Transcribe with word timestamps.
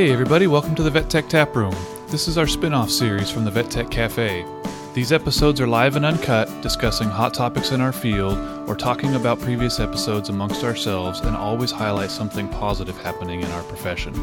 Hey, 0.00 0.12
everybody, 0.12 0.46
welcome 0.46 0.74
to 0.76 0.82
the 0.82 0.90
Vet 0.90 1.10
Tech 1.10 1.28
Tap 1.28 1.54
Room. 1.54 1.74
This 2.08 2.26
is 2.26 2.38
our 2.38 2.46
spin 2.46 2.72
off 2.72 2.90
series 2.90 3.30
from 3.30 3.44
the 3.44 3.50
Vet 3.50 3.70
Tech 3.70 3.90
Cafe. 3.90 4.46
These 4.94 5.12
episodes 5.12 5.60
are 5.60 5.66
live 5.66 5.94
and 5.94 6.06
uncut, 6.06 6.48
discussing 6.62 7.10
hot 7.10 7.34
topics 7.34 7.72
in 7.72 7.82
our 7.82 7.92
field 7.92 8.38
or 8.66 8.74
talking 8.74 9.14
about 9.14 9.40
previous 9.40 9.78
episodes 9.78 10.30
amongst 10.30 10.64
ourselves 10.64 11.20
and 11.20 11.36
always 11.36 11.70
highlight 11.70 12.10
something 12.10 12.48
positive 12.48 12.96
happening 13.02 13.42
in 13.42 13.50
our 13.50 13.62
profession. 13.64 14.14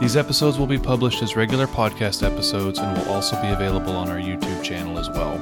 These 0.00 0.16
episodes 0.16 0.58
will 0.58 0.66
be 0.66 0.80
published 0.80 1.22
as 1.22 1.36
regular 1.36 1.68
podcast 1.68 2.26
episodes 2.26 2.80
and 2.80 2.98
will 2.98 3.14
also 3.14 3.40
be 3.40 3.50
available 3.50 3.94
on 3.94 4.08
our 4.08 4.18
YouTube 4.18 4.64
channel 4.64 4.98
as 4.98 5.08
well. 5.10 5.38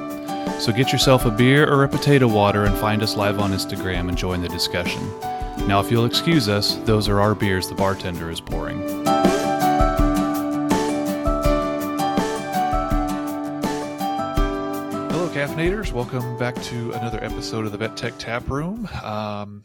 So 0.61 0.71
get 0.73 0.93
yourself 0.93 1.25
a 1.25 1.31
beer 1.31 1.67
or 1.67 1.85
a 1.85 1.89
potato 1.89 2.29
water 2.29 2.67
and 2.67 2.77
find 2.77 3.03
us 3.03 3.17
live 3.17 3.41
on 3.41 3.53
Instagram 3.53 4.11
and 4.11 4.19
join 4.19 4.43
the 4.43 4.51
discussion. 4.51 5.03
Now, 5.67 5.81
if 5.81 5.91
you'll 5.91 6.05
excuse 6.05 6.47
us, 6.47 6.75
those 6.85 7.09
are 7.09 7.23
our 7.23 7.35
beers 7.35 7.71
the 7.71 7.75
bartender 7.75 8.31
is 8.31 8.39
pouring. 8.39 9.22
Caffeinators. 15.43 15.91
Welcome 15.91 16.39
back 16.39 16.55
to 16.63 16.93
another 16.93 17.19
episode 17.21 17.67
of 17.67 17.73
the 17.73 17.79
Vet 17.79 17.97
Tech 17.97 18.17
Tap 18.17 18.49
Room. 18.49 18.89
Um, 19.03 19.65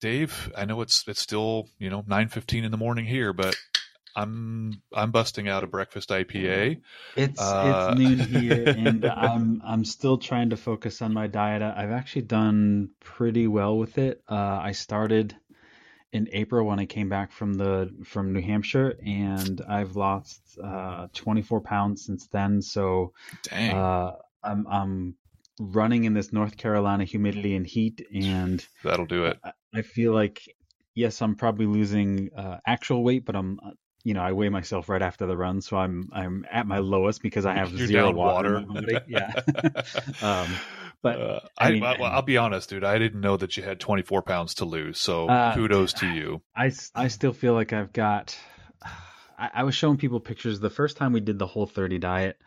Dave, 0.00 0.50
I 0.56 0.64
know 0.64 0.80
it's 0.80 1.06
it's 1.06 1.20
still 1.20 1.68
you 1.78 1.90
know 1.90 2.02
nine 2.06 2.28
fifteen 2.28 2.64
in 2.64 2.70
the 2.70 2.78
morning 2.78 3.04
here, 3.04 3.34
but 3.34 3.54
I'm 4.16 4.80
I'm 4.94 5.10
busting 5.10 5.46
out 5.46 5.62
a 5.62 5.66
breakfast 5.66 6.08
IPA. 6.08 6.80
It's 7.16 7.38
Uh, 7.38 7.90
it's 7.92 8.00
noon 8.00 8.18
here, 8.40 8.64
and 8.66 9.04
I'm 9.04 9.60
I'm 9.62 9.84
still 9.84 10.16
trying 10.16 10.48
to 10.50 10.56
focus 10.56 11.02
on 11.02 11.12
my 11.12 11.26
diet. 11.26 11.60
I've 11.60 11.90
actually 11.90 12.22
done 12.22 12.88
pretty 13.00 13.46
well 13.46 13.76
with 13.76 13.98
it. 13.98 14.22
Uh, 14.26 14.58
I 14.62 14.72
started 14.72 15.36
in 16.14 16.30
April 16.32 16.64
when 16.66 16.80
I 16.80 16.86
came 16.86 17.10
back 17.10 17.30
from 17.30 17.52
the 17.52 17.92
from 18.06 18.32
New 18.32 18.40
Hampshire, 18.40 18.96
and 19.04 19.60
I've 19.68 19.96
lost 19.96 20.40
uh, 20.64 21.08
24 21.12 21.60
pounds 21.60 22.06
since 22.06 22.26
then. 22.28 22.62
So 22.62 23.12
Dang, 23.42 23.76
uh, 23.76 24.12
I'm 24.44 24.66
I'm 24.66 25.14
running 25.60 26.04
in 26.04 26.14
this 26.14 26.32
North 26.32 26.56
Carolina 26.56 27.04
humidity 27.04 27.54
and 27.56 27.66
heat, 27.66 28.04
and 28.14 28.64
that'll 28.82 29.06
do 29.06 29.24
it. 29.26 29.38
I 29.44 29.52
I 29.74 29.82
feel 29.82 30.12
like 30.12 30.42
yes, 30.94 31.20
I'm 31.22 31.34
probably 31.34 31.66
losing 31.66 32.30
uh, 32.36 32.58
actual 32.66 33.02
weight, 33.02 33.24
but 33.24 33.34
I'm 33.36 33.58
uh, 33.64 33.70
you 34.04 34.14
know 34.14 34.22
I 34.22 34.32
weigh 34.32 34.48
myself 34.50 34.88
right 34.88 35.02
after 35.02 35.26
the 35.26 35.36
run, 35.36 35.60
so 35.60 35.76
I'm 35.76 36.08
I'm 36.12 36.44
at 36.50 36.66
my 36.66 36.78
lowest 36.78 37.22
because 37.22 37.46
I 37.46 37.54
have 37.54 37.72
You're 37.72 37.86
zero 37.86 38.12
water. 38.12 38.54
water. 38.54 38.56
in 38.58 38.68
my 38.68 38.80
body. 38.80 38.98
Yeah. 39.08 39.32
um, 40.22 40.48
but 41.02 41.20
Uh, 41.20 41.40
I 41.58 41.68
I, 41.68 41.72
mean- 41.72 41.82
well, 41.82 42.04
I'll 42.04 42.22
be 42.22 42.36
honest, 42.38 42.70
dude. 42.70 42.84
I 42.84 42.98
didn't 42.98 43.20
know 43.20 43.36
that 43.36 43.56
you 43.56 43.62
had 43.62 43.78
24 43.80 44.22
pounds 44.22 44.54
to 44.54 44.64
lose. 44.64 44.98
So 44.98 45.28
Uh, 45.28 45.54
kudos 45.54 45.92
to 45.94 46.06
you. 46.06 46.42
I, 46.56 46.70
I 46.94 47.08
still 47.08 47.32
feel 47.32 47.54
like 47.54 47.72
I've 47.72 47.92
got. 47.92 48.36
I, 49.38 49.50
I 49.54 49.62
was 49.64 49.74
showing 49.74 49.96
people 49.96 50.20
pictures 50.20 50.60
the 50.60 50.70
first 50.70 50.96
time 50.96 51.12
we 51.12 51.20
did 51.20 51.38
the 51.40 51.46
whole 51.46 51.66
30 51.66 51.98
diet. 51.98 52.38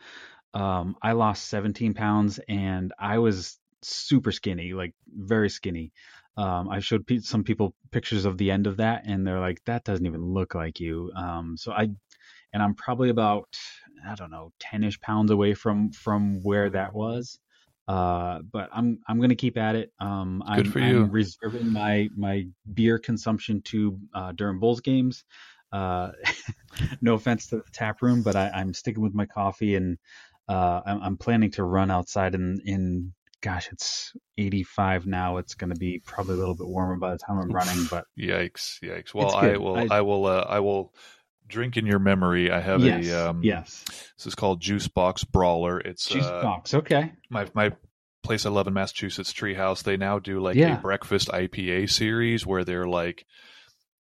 Um, 0.54 0.96
I 1.02 1.12
lost 1.12 1.48
17 1.48 1.94
pounds 1.94 2.40
and 2.48 2.92
I 2.98 3.18
was 3.18 3.58
super 3.82 4.32
skinny, 4.32 4.72
like 4.72 4.94
very 5.08 5.50
skinny. 5.50 5.92
Um, 6.36 6.68
I 6.68 6.78
showed 6.80 7.06
pe- 7.06 7.18
some 7.18 7.44
people 7.44 7.74
pictures 7.90 8.24
of 8.24 8.38
the 8.38 8.50
end 8.50 8.66
of 8.66 8.76
that 8.78 9.02
and 9.06 9.26
they're 9.26 9.40
like, 9.40 9.62
that 9.66 9.84
doesn't 9.84 10.06
even 10.06 10.24
look 10.24 10.54
like 10.54 10.80
you. 10.80 11.10
Um, 11.16 11.56
so 11.56 11.72
I, 11.72 11.88
and 12.52 12.62
I'm 12.62 12.74
probably 12.74 13.10
about, 13.10 13.48
I 14.06 14.14
don't 14.14 14.30
know, 14.30 14.52
10 14.60 14.84
ish 14.84 15.00
pounds 15.00 15.30
away 15.30 15.54
from, 15.54 15.90
from 15.92 16.40
where 16.42 16.70
that 16.70 16.94
was. 16.94 17.38
Uh, 17.86 18.40
but 18.52 18.68
I'm, 18.72 19.00
I'm 19.08 19.18
going 19.18 19.30
to 19.30 19.36
keep 19.36 19.56
at 19.56 19.74
it. 19.74 19.92
Um, 19.98 20.42
Good 20.46 20.66
I'm, 20.66 20.72
for 20.72 20.78
you. 20.78 21.02
I'm 21.02 21.10
reserving 21.10 21.72
my, 21.72 22.08
my 22.16 22.46
beer 22.72 22.98
consumption 22.98 23.62
to, 23.62 23.98
uh, 24.14 24.32
during 24.32 24.60
Bulls 24.60 24.80
games. 24.80 25.24
Uh, 25.72 26.12
no 27.00 27.14
offense 27.14 27.48
to 27.48 27.56
the 27.56 27.62
tap 27.72 28.00
room, 28.02 28.22
but 28.22 28.36
I, 28.36 28.50
I'm 28.50 28.72
sticking 28.74 29.02
with 29.02 29.14
my 29.14 29.26
coffee 29.26 29.74
and, 29.74 29.98
uh, 30.48 30.80
I'm, 30.86 31.02
I'm 31.02 31.16
planning 31.16 31.50
to 31.52 31.64
run 31.64 31.90
outside 31.90 32.34
in, 32.34 32.60
in, 32.64 33.12
gosh, 33.40 33.68
it's 33.72 34.12
85 34.36 35.06
now. 35.06 35.36
It's 35.38 35.54
going 35.54 35.70
to 35.70 35.76
be 35.78 36.00
probably 36.04 36.34
a 36.34 36.38
little 36.38 36.54
bit 36.56 36.66
warmer 36.66 36.96
by 36.96 37.12
the 37.12 37.18
time 37.18 37.38
I'm 37.38 37.50
running, 37.52 37.86
but 37.90 38.04
Yikes, 38.18 38.80
yikes. 38.82 39.14
Well, 39.14 39.34
I 39.34 39.56
will, 39.56 39.76
I- 39.76 39.88
I, 39.98 40.00
will, 40.00 40.26
uh, 40.26 40.46
I 40.48 40.60
will 40.60 40.92
drink 41.46 41.76
in 41.76 41.86
your 41.86 41.98
memory. 41.98 42.50
I 42.50 42.60
have 42.60 42.82
yes, 42.82 43.06
a, 43.08 43.30
um, 43.30 43.42
yes. 43.42 43.84
this 44.16 44.26
is 44.26 44.34
called 44.34 44.60
Juice 44.60 44.88
Box 44.88 45.24
Brawler. 45.24 45.78
It's 45.80 46.06
Juice 46.08 46.24
uh, 46.24 46.42
box. 46.42 46.74
Okay. 46.74 47.12
my 47.30 47.46
my 47.54 47.72
place 48.22 48.44
I 48.44 48.50
love 48.50 48.66
in 48.66 48.74
Massachusetts, 48.74 49.32
Tree 49.32 49.54
House. 49.54 49.82
They 49.82 49.96
now 49.96 50.18
do 50.18 50.40
like 50.40 50.56
Yeah. 50.56 50.78
a 50.78 50.80
breakfast 50.80 51.28
IPA 51.28 51.90
series 51.90 52.44
where 52.44 52.64
they're 52.64 52.86
like 52.88 53.24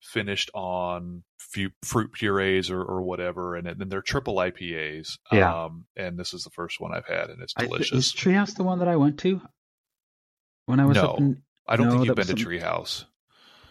finished 0.07 0.51
on 0.55 1.23
few 1.39 1.71
fruit 1.83 2.13
purees 2.13 2.71
or, 2.71 2.81
or 2.83 3.03
whatever, 3.03 3.55
and 3.57 3.67
then 3.67 3.89
they're 3.89 4.03
triple 4.03 4.37
IPAs. 4.37 5.19
Yeah. 5.33 5.65
Um, 5.65 5.85
and 5.97 6.19
this 6.19 6.33
is 6.35 6.45
the 6.45 6.51
first 6.51 6.81
one 6.81 6.95
I've 6.95 7.07
had, 7.07 7.31
and 7.31 7.41
it's 7.43 7.55
delicious. 7.55 7.93
I 7.95 7.97
is 7.99 8.13
Tree 8.13 8.33
House 8.35 8.55
the 8.55 8.65
one 8.65 8.79
that 8.81 8.89
I 8.89 8.97
went 8.97 9.19
to 9.21 9.41
when 10.67 10.81
I 10.81 10.87
was 10.87 10.97
up 10.99 11.19
No. 11.19 11.25
in? 11.27 11.43
I 11.69 11.77
don't 11.77 11.87
No, 11.89 11.93
think 11.95 12.07
you've 12.07 12.17
been 12.17 12.27
to 12.27 12.35
Tree 12.35 12.61
House. 12.61 13.05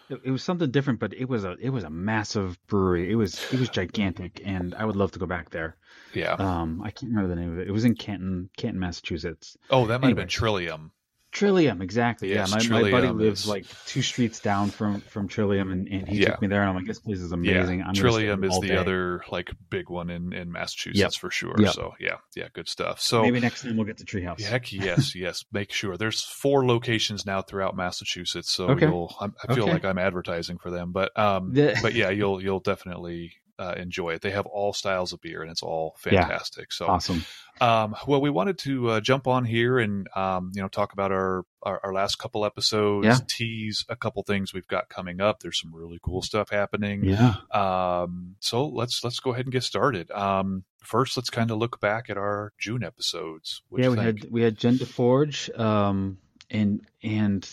It, 0.08 0.20
it 0.24 0.30
was 0.30 0.42
something 0.42 0.70
different, 0.70 1.00
but 1.00 1.12
it 1.14 1.28
was 1.28 1.44
a 1.44 1.56
it 1.60 1.70
was 1.70 1.82
a 1.82 1.90
massive 1.90 2.58
brewery. 2.68 3.10
It 3.10 3.16
was 3.16 3.42
it 3.52 3.58
was 3.58 3.68
gigantic, 3.68 4.40
and 4.44 4.74
I 4.74 4.84
would 4.84 4.94
love 4.96 5.10
to 5.12 5.18
go 5.18 5.26
back 5.26 5.50
there. 5.50 5.76
Yeah. 6.14 6.34
Um, 6.34 6.80
I 6.82 6.90
can't 6.90 7.10
remember 7.12 7.34
the 7.34 7.40
name 7.40 7.52
of 7.52 7.58
it. 7.58 7.66
It 7.68 7.72
was 7.72 7.84
in 7.84 7.94
Canton, 7.96 8.48
Canton, 8.56 8.78
Massachusetts. 8.78 9.56
oh, 9.70 9.86
that 9.86 10.00
might 10.00 10.08
have 10.08 10.16
been. 10.16 10.28
Trillium. 10.28 10.92
Trillium, 11.38 11.82
exactly. 11.82 12.30
Yes, 12.30 12.48
yeah, 12.50 12.56
my, 12.56 12.62
my 12.68 12.90
buddy 12.90 12.90
Trillium 12.92 13.18
lives 13.18 13.40
is- 13.42 13.46
like 13.48 13.66
two 13.86 14.00
streets 14.02 14.40
down 14.40 14.70
from 14.70 15.00
from 15.02 15.28
Trillium, 15.28 15.70
and, 15.70 15.86
and 15.88 16.08
he 16.08 16.20
Yeah. 16.20 16.30
took 16.30 16.40
me 16.42 16.48
there, 16.48 16.60
and 16.62 16.70
I'm 16.70 16.76
like, 16.76 16.86
this 16.86 16.98
place 16.98 17.18
is 17.20 17.32
amazing. 17.32 17.80
Yeah, 17.80 17.86
I'm 17.88 17.94
Trillium 17.94 18.42
is 18.44 18.58
the 18.60 18.68
day. 18.68 18.76
other 18.76 19.22
like 19.30 19.50
big 19.68 19.90
one 19.90 20.08
in 20.10 20.32
in 20.32 20.50
Massachusetts 20.50 20.98
Yep. 20.98 21.12
for 21.20 21.30
sure. 21.30 21.54
Yep. 21.58 21.74
So 21.74 21.92
yeah, 22.00 22.16
yeah, 22.34 22.48
good 22.54 22.68
stuff. 22.68 23.00
So 23.00 23.22
Maybe 23.22 23.40
next 23.40 23.62
time 23.62 23.76
we'll 23.76 23.86
get 23.86 23.98
to 23.98 24.04
Tree 24.04 24.22
House. 24.22 24.42
Heck 24.42 24.72
yes, 24.72 25.14
yes. 25.14 25.44
Make 25.52 25.72
sure 25.72 25.96
there's 25.96 26.22
four 26.22 26.64
locations 26.66 27.26
now 27.26 27.42
throughout 27.42 27.76
Massachusetts, 27.76 28.50
so 28.50 28.68
Okay. 28.68 28.86
you'll. 28.86 29.14
I'm, 29.20 29.34
I 29.46 29.54
feel 29.54 29.64
Okay. 29.64 29.72
like 29.74 29.84
I'm 29.84 29.98
advertising 29.98 30.58
for 30.58 30.70
them, 30.70 30.92
but 30.92 31.16
um, 31.18 31.52
The- 31.52 31.76
but 31.82 31.94
yeah, 31.94 32.08
you'll 32.18 32.42
you'll 32.42 32.60
definitely 32.60 33.32
uh, 33.58 33.74
enjoy 33.76 34.10
it. 34.14 34.22
They 34.22 34.30
have 34.32 34.46
all 34.46 34.72
styles 34.72 35.12
of 35.12 35.20
beer, 35.20 35.42
and 35.42 35.50
it's 35.50 35.62
all 35.62 35.96
Yeah. 36.04 36.26
fantastic. 36.26 36.72
So, 36.72 36.86
Awesome. 36.86 37.24
um, 37.60 37.96
well, 38.06 38.20
we 38.20 38.30
wanted 38.30 38.58
to 38.60 38.90
uh, 38.90 39.00
jump 39.00 39.26
on 39.26 39.44
here 39.44 39.78
and 39.78 40.08
um, 40.14 40.52
you 40.54 40.62
know 40.62 40.68
talk 40.68 40.92
about 40.92 41.12
our, 41.12 41.44
our 41.62 41.80
our 41.84 41.92
last 41.94 42.16
couple 42.18 42.44
episodes, 42.44 43.06
Yeah. 43.06 43.18
tease 43.28 43.84
a 43.88 43.96
couple 43.96 44.22
things 44.24 44.52
we've 44.52 44.66
got 44.66 44.88
coming 44.88 45.20
up. 45.20 45.40
There's 45.40 45.60
some 45.60 45.74
really 45.74 45.98
cool 46.02 46.22
stuff 46.22 46.50
happening. 46.50 47.04
Yeah. 47.04 47.34
Um, 47.52 48.36
so 48.40 48.66
let's 48.66 49.02
let's 49.04 49.20
go 49.20 49.32
ahead 49.32 49.46
and 49.46 49.52
get 49.52 49.62
started. 49.64 50.10
Um, 50.10 50.64
first, 50.82 51.16
let's 51.16 51.30
kind 51.30 51.50
of 51.50 51.58
look 51.58 51.80
back 51.80 52.10
at 52.10 52.16
our 52.18 52.52
June 52.58 52.84
episodes. 52.84 53.62
What 53.68 53.82
yeah, 53.82 53.88
we 53.88 53.96
think? 53.96 54.22
had 54.22 54.30
we 54.30 54.42
had 54.42 54.58
Jen 54.58 54.76
DeForge, 54.78 55.58
um, 55.58 56.18
and 56.50 56.82
and 57.02 57.48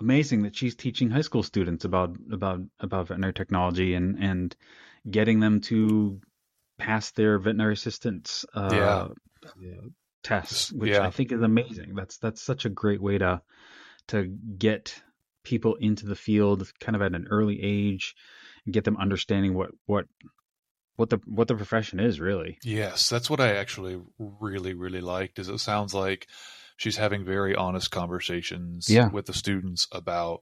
amazing 0.00 0.42
that 0.42 0.56
she's 0.56 0.74
teaching 0.74 1.10
high 1.10 1.20
school 1.20 1.42
students 1.42 1.84
about 1.84 2.16
about 2.32 2.60
about 2.80 3.08
veterinary 3.08 3.34
technology 3.34 3.94
and 3.94 4.18
and 4.18 4.56
getting 5.08 5.40
them 5.40 5.60
to 5.60 6.20
pass 6.78 7.10
their 7.12 7.38
veterinary 7.38 7.74
assistants 7.74 8.44
uh, 8.54 9.08
Yeah. 9.60 9.76
tests, 10.22 10.72
which 10.72 10.90
Yeah. 10.92 11.06
I 11.06 11.10
think 11.10 11.32
is 11.32 11.42
amazing. 11.42 11.94
That's 11.94 12.16
that's 12.18 12.40
such 12.42 12.64
a 12.64 12.70
great 12.70 13.00
way 13.02 13.18
to 13.18 13.42
to 14.08 14.24
get 14.58 15.02
people 15.44 15.74
into 15.76 16.06
the 16.06 16.14
field 16.16 16.70
kind 16.80 16.96
of 16.96 17.02
at 17.02 17.14
an 17.14 17.26
early 17.30 17.60
age 17.62 18.14
and 18.64 18.72
get 18.74 18.84
them 18.84 18.96
understanding 18.96 19.54
what 19.54 19.70
what 19.86 20.06
what 20.96 21.10
the 21.10 21.20
what 21.26 21.48
the 21.48 21.54
profession 21.54 22.00
is 22.00 22.20
really. 22.20 22.58
Yes, 22.64 23.08
that's 23.08 23.28
what 23.28 23.40
I 23.40 23.56
actually 23.56 24.00
really, 24.18 24.74
really 24.74 25.00
liked. 25.00 25.38
Is 25.38 25.48
it 25.48 25.58
sounds 25.58 25.92
like 25.92 26.26
she's 26.76 26.96
having 26.96 27.24
very 27.24 27.54
honest 27.54 27.90
conversations 27.90 28.88
Yeah. 28.88 29.08
with 29.10 29.26
the 29.26 29.32
students 29.34 29.86
about 29.92 30.40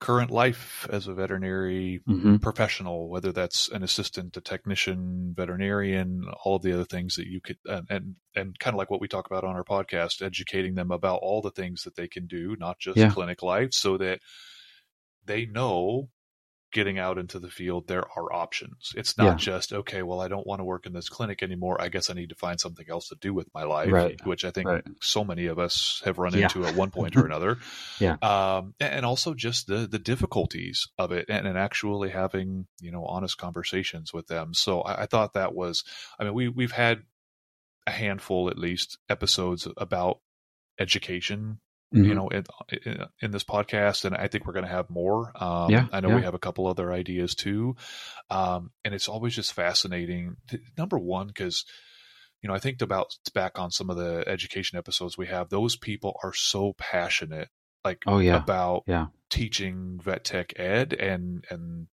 current 0.00 0.30
life 0.30 0.86
as 0.90 1.06
a 1.08 1.14
veterinary 1.14 2.00
Mm-hmm. 2.08 2.36
professional, 2.36 3.08
whether 3.08 3.32
that's 3.32 3.68
an 3.70 3.82
assistant, 3.82 4.36
a 4.36 4.40
technician, 4.40 5.34
veterinarian, 5.36 6.22
all 6.44 6.56
of 6.56 6.62
the 6.62 6.72
other 6.72 6.84
things 6.84 7.16
that 7.16 7.26
you 7.26 7.40
could, 7.40 7.58
and 7.66 7.86
and, 7.90 8.16
and 8.36 8.58
kind 8.58 8.74
of 8.74 8.78
like 8.78 8.90
what 8.90 9.00
we 9.00 9.08
talk 9.08 9.26
about 9.26 9.42
on 9.44 9.56
our 9.56 9.64
podcast, 9.64 10.22
educating 10.22 10.74
them 10.74 10.90
about 10.92 11.20
all 11.22 11.42
the 11.42 11.50
things 11.50 11.82
that 11.82 11.96
they 11.96 12.06
can 12.08 12.26
do, 12.26 12.56
not 12.58 12.78
just 12.78 12.98
Yeah. 12.98 13.08
clinic 13.08 13.42
life, 13.42 13.72
so 13.72 13.96
that 13.98 14.20
they 15.24 15.46
know 15.46 16.08
getting 16.72 16.98
out 16.98 17.16
into 17.16 17.38
the 17.38 17.48
field 17.48 17.86
there 17.86 18.04
are 18.16 18.32
options 18.32 18.92
it's 18.96 19.16
not 19.16 19.24
Yeah. 19.24 19.34
just 19.36 19.72
okay 19.72 20.02
well 20.02 20.20
i 20.20 20.28
don't 20.28 20.46
want 20.46 20.60
to 20.60 20.64
work 20.64 20.84
in 20.84 20.92
this 20.92 21.08
clinic 21.08 21.42
anymore 21.42 21.80
i 21.80 21.88
guess 21.88 22.10
i 22.10 22.12
need 22.12 22.30
to 22.30 22.34
find 22.34 22.60
something 22.60 22.84
else 22.90 23.08
to 23.08 23.16
do 23.20 23.32
with 23.32 23.48
my 23.54 23.62
life 23.62 23.90
Right. 23.90 24.20
which 24.26 24.44
i 24.44 24.50
think 24.50 24.68
Right. 24.68 24.84
so 25.00 25.24
many 25.24 25.46
of 25.46 25.58
us 25.58 26.02
have 26.04 26.18
run 26.18 26.34
Yeah. 26.34 26.42
into 26.44 26.66
at 26.66 26.74
one 26.74 26.90
point 26.90 27.16
or 27.16 27.24
another 27.30 27.58
Yeah. 28.00 28.16
um 28.20 28.74
and 28.80 29.06
also 29.06 29.32
just 29.32 29.68
the 29.68 29.86
the 29.86 29.98
difficulties 30.00 30.88
of 30.98 31.12
it 31.12 31.26
and, 31.28 31.46
and 31.46 31.56
actually 31.56 32.10
having 32.10 32.66
you 32.80 32.90
know 32.90 33.04
honest 33.06 33.38
conversations 33.38 34.12
with 34.12 34.26
them 34.26 34.52
so 34.52 34.80
I, 34.82 35.02
I 35.02 35.06
thought 35.06 35.34
that 35.34 35.54
was 35.54 35.84
i 36.18 36.24
mean 36.24 36.34
we 36.34 36.48
we've 36.48 36.72
had 36.72 37.02
a 37.86 37.92
handful 37.92 38.50
at 38.50 38.58
least 38.58 38.98
episodes 39.08 39.68
about 39.76 40.18
education 40.78 41.60
you 41.92 42.02
Mhm. 42.02 42.14
know, 42.16 42.28
in, 42.28 42.44
in, 42.84 43.04
in 43.22 43.30
this 43.30 43.44
podcast, 43.44 44.04
and 44.04 44.14
I 44.16 44.28
think 44.28 44.46
we're 44.46 44.52
going 44.52 44.64
to 44.66 44.70
have 44.70 44.90
more. 44.90 45.32
Um, 45.40 45.70
Yeah, 45.70 45.86
I 45.92 46.00
know 46.00 46.08
yeah. 46.08 46.16
we 46.16 46.22
have 46.22 46.34
a 46.34 46.38
couple 46.38 46.66
other 46.66 46.92
ideas 46.92 47.34
too, 47.34 47.76
um, 48.30 48.70
and 48.84 48.94
it's 48.94 49.08
always 49.08 49.34
just 49.34 49.52
fascinating. 49.52 50.36
Number 50.76 50.98
one, 50.98 51.28
because 51.28 51.64
you 52.42 52.48
know, 52.48 52.54
I 52.54 52.58
think 52.58 52.82
about 52.82 53.14
back 53.34 53.58
on 53.58 53.70
some 53.70 53.88
of 53.90 53.96
the 53.96 54.24
education 54.26 54.78
episodes 54.78 55.16
we 55.16 55.26
have. 55.26 55.48
Those 55.48 55.76
people 55.76 56.18
are 56.22 56.34
so 56.34 56.74
passionate, 56.78 57.48
like 57.84 58.02
Oh 58.06 58.18
yeah, 58.18 58.36
about 58.36 58.82
yeah, 58.86 59.06
teaching 59.30 59.98
vet 60.02 60.24
tech 60.24 60.52
ed 60.56 60.92
and 60.92 61.44
and 61.50 61.86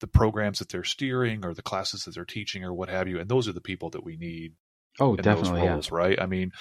the 0.00 0.06
programs 0.06 0.58
that 0.58 0.68
they're 0.68 0.84
steering 0.84 1.44
or 1.44 1.54
the 1.54 1.62
classes 1.62 2.04
that 2.04 2.14
they're 2.14 2.24
teaching 2.24 2.64
or 2.64 2.72
what 2.74 2.88
have 2.88 3.08
you. 3.08 3.18
And 3.20 3.28
those 3.28 3.48
are 3.48 3.52
the 3.52 3.60
people 3.60 3.90
that 3.90 4.04
we 4.04 4.16
need 4.16 4.54
oh 5.00 5.14
in 5.16 5.22
definitely, 5.22 5.60
those 5.62 5.90
yeah, 5.90 5.96
right? 5.96 6.20
I 6.20 6.26
mean, 6.26 6.52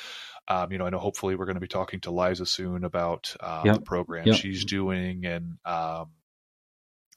um, 0.48 0.72
you 0.72 0.78
know, 0.78 0.86
I 0.86 0.90
know 0.90 1.00
hopefully 1.00 1.36
we're 1.36 1.46
going 1.46 1.56
to 1.56 1.62
be 1.62 1.68
talking 1.68 2.00
to 2.02 2.12
Liza 2.12 2.46
soon 2.46 2.84
about 2.84 3.36
uh, 3.40 3.64
Yep. 3.66 3.76
the 3.76 3.82
program 3.82 4.26
Yep. 4.26 4.36
she's 4.36 4.66
doing, 4.66 5.26
and 5.26 5.58
um, 5.66 6.12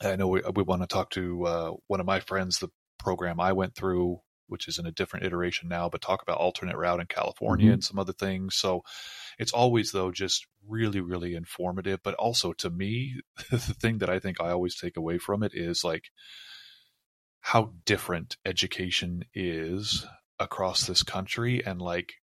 I 0.02 0.16
know 0.16 0.28
we, 0.28 0.42
we 0.54 0.62
want 0.62 0.82
to 0.82 0.88
talk 0.88 1.10
to 1.10 1.46
uh, 1.46 1.70
one 1.86 2.00
of 2.00 2.06
my 2.06 2.20
friends, 2.20 2.58
the 2.58 2.68
program 2.98 3.40
I 3.40 3.52
went 3.52 3.74
through, 3.74 4.20
which 4.48 4.68
is 4.68 4.78
in 4.78 4.86
a 4.86 4.92
different 4.92 5.24
iteration 5.24 5.68
now, 5.68 5.88
but 5.88 6.00
talk 6.02 6.22
about 6.22 6.38
alternate 6.38 6.76
route 6.76 7.00
in 7.00 7.06
California 7.06 7.70
Mhm. 7.70 7.74
and 7.74 7.84
some 7.84 7.98
other 7.98 8.12
things. 8.12 8.56
So 8.56 8.82
it's 9.38 9.52
always 9.52 9.92
though 9.92 10.10
just 10.10 10.46
really, 10.68 11.00
really 11.00 11.34
informative, 11.34 12.00
but 12.02 12.14
also 12.14 12.52
to 12.54 12.68
me, 12.70 13.20
the 13.50 13.58
thing 13.58 13.98
that 13.98 14.10
I 14.10 14.18
think 14.18 14.40
I 14.40 14.50
always 14.50 14.76
take 14.76 14.96
away 14.96 15.18
from 15.18 15.42
it 15.42 15.52
is 15.54 15.84
like 15.84 16.10
how 17.40 17.72
different 17.84 18.36
education 18.44 19.24
is 19.34 20.06
across 20.38 20.86
this 20.86 21.02
country 21.02 21.64
and 21.64 21.80
like 21.80 22.14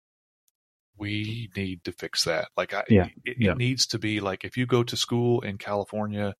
we 0.97 1.49
need 1.57 1.85
to 1.85 1.93
fix 1.93 2.25
that 2.25 2.49
like 2.57 2.75
I, 2.75 2.85
Yeah, 2.89 3.09
it, 3.25 3.37
yeah. 3.39 3.53
it 3.53 3.59
needs 3.59 3.87
to 3.89 3.99
be 3.99 4.21
like 4.21 4.45
if 4.45 4.57
you 4.57 4.67
go 4.67 4.83
to 4.83 4.97
school 4.97 5.41
in 5.41 5.59
california 5.59 6.35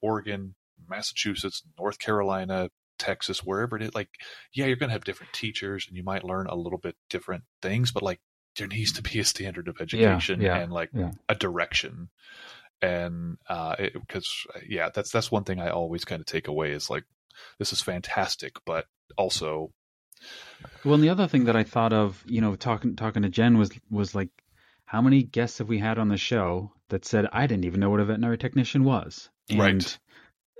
oregon 0.00 0.54
massachusetts 0.88 1.62
north 1.78 1.98
carolina 1.98 2.70
texas 2.98 3.42
wherever 3.44 3.76
it 3.76 3.82
is 3.82 3.94
like 3.94 4.08
yeah 4.54 4.66
you're 4.66 4.76
going 4.76 4.88
to 4.88 4.94
have 4.94 5.04
different 5.04 5.32
teachers 5.32 5.86
and 5.88 5.96
you 5.96 6.02
might 6.02 6.24
learn 6.24 6.46
a 6.46 6.54
little 6.54 6.78
bit 6.78 6.96
different 7.08 7.44
things 7.62 7.92
but 7.92 8.02
like 8.02 8.20
there 8.56 8.66
needs 8.66 8.92
to 8.92 9.02
be 9.02 9.18
a 9.18 9.24
standard 9.24 9.68
of 9.68 9.80
education 9.80 10.40
yeah, 10.40 10.56
and 10.56 10.72
like 10.72 10.90
yeah. 10.92 11.10
a 11.28 11.34
direction 11.34 12.08
and 12.82 13.36
uh 13.48 13.76
because 13.94 14.46
yeah 14.68 14.88
that's 14.94 15.10
that's 15.10 15.30
one 15.30 15.44
thing 15.44 15.60
i 15.60 15.68
always 15.68 16.04
kind 16.04 16.20
of 16.20 16.26
take 16.26 16.48
away 16.48 16.72
is 16.72 16.90
like 16.90 17.04
this 17.58 17.72
is 17.72 17.80
fantastic 17.80 18.54
but 18.66 18.86
also 19.16 19.72
Well, 20.84 20.94
and 20.94 21.04
the 21.04 21.10
other 21.10 21.28
thing 21.28 21.44
that 21.44 21.56
I 21.56 21.64
thought 21.64 21.92
of, 21.92 22.24
you 22.26 22.40
know, 22.40 22.56
talking 22.56 22.96
talking 22.96 23.22
to 23.22 23.28
Jen 23.28 23.58
was 23.58 23.70
was 23.90 24.14
like, 24.14 24.30
how 24.86 25.02
many 25.02 25.22
guests 25.22 25.58
have 25.58 25.68
we 25.68 25.78
had 25.78 25.98
on 25.98 26.08
the 26.08 26.16
show 26.16 26.72
that 26.88 27.04
said 27.04 27.26
I 27.32 27.46
didn't 27.46 27.64
even 27.66 27.80
know 27.80 27.90
what 27.90 28.00
a 28.00 28.04
veterinary 28.04 28.38
technician 28.38 28.84
was? 28.84 29.28
And 29.48 29.82
Right. 29.82 29.98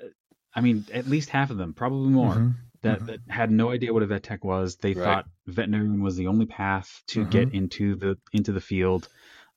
uh, 0.02 0.08
I 0.54 0.60
mean, 0.60 0.86
at 0.92 1.08
least 1.08 1.30
half 1.30 1.50
of 1.50 1.58
them, 1.58 1.74
probably 1.74 2.10
more, 2.10 2.34
Mhm, 2.36 2.56
that, 2.82 3.00
mhm. 3.00 3.06
that 3.06 3.20
had 3.28 3.50
no 3.50 3.70
idea 3.70 3.92
what 3.92 4.02
a 4.02 4.06
vet 4.06 4.22
tech 4.22 4.44
was. 4.44 4.76
They 4.76 4.94
Right. 4.94 5.04
thought 5.04 5.26
veterinarian 5.46 6.02
was 6.02 6.16
the 6.16 6.26
only 6.28 6.46
path 6.46 7.02
to 7.08 7.24
get 7.24 7.50
into 7.52 7.96
the 7.96 8.18
into 8.32 8.52
the 8.52 8.60
field, 8.60 9.08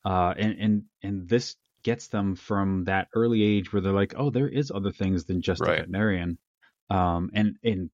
uh, 0.05 0.33
and 0.37 0.59
and 0.59 0.83
and 1.03 1.29
this 1.29 1.55
gets 1.83 2.07
them 2.07 2.35
from 2.35 2.85
that 2.85 3.09
early 3.13 3.43
age 3.43 3.73
where 3.73 3.81
they're 3.81 3.91
like, 3.93 4.13
oh, 4.17 4.29
there 4.29 4.47
is 4.49 4.71
other 4.71 4.91
things 4.91 5.25
than 5.25 5.41
just 5.41 5.61
Right. 5.61 5.73
a 5.73 5.81
veterinarian, 5.81 6.37
um, 6.89 7.31
and 7.33 7.57
and 7.63 7.89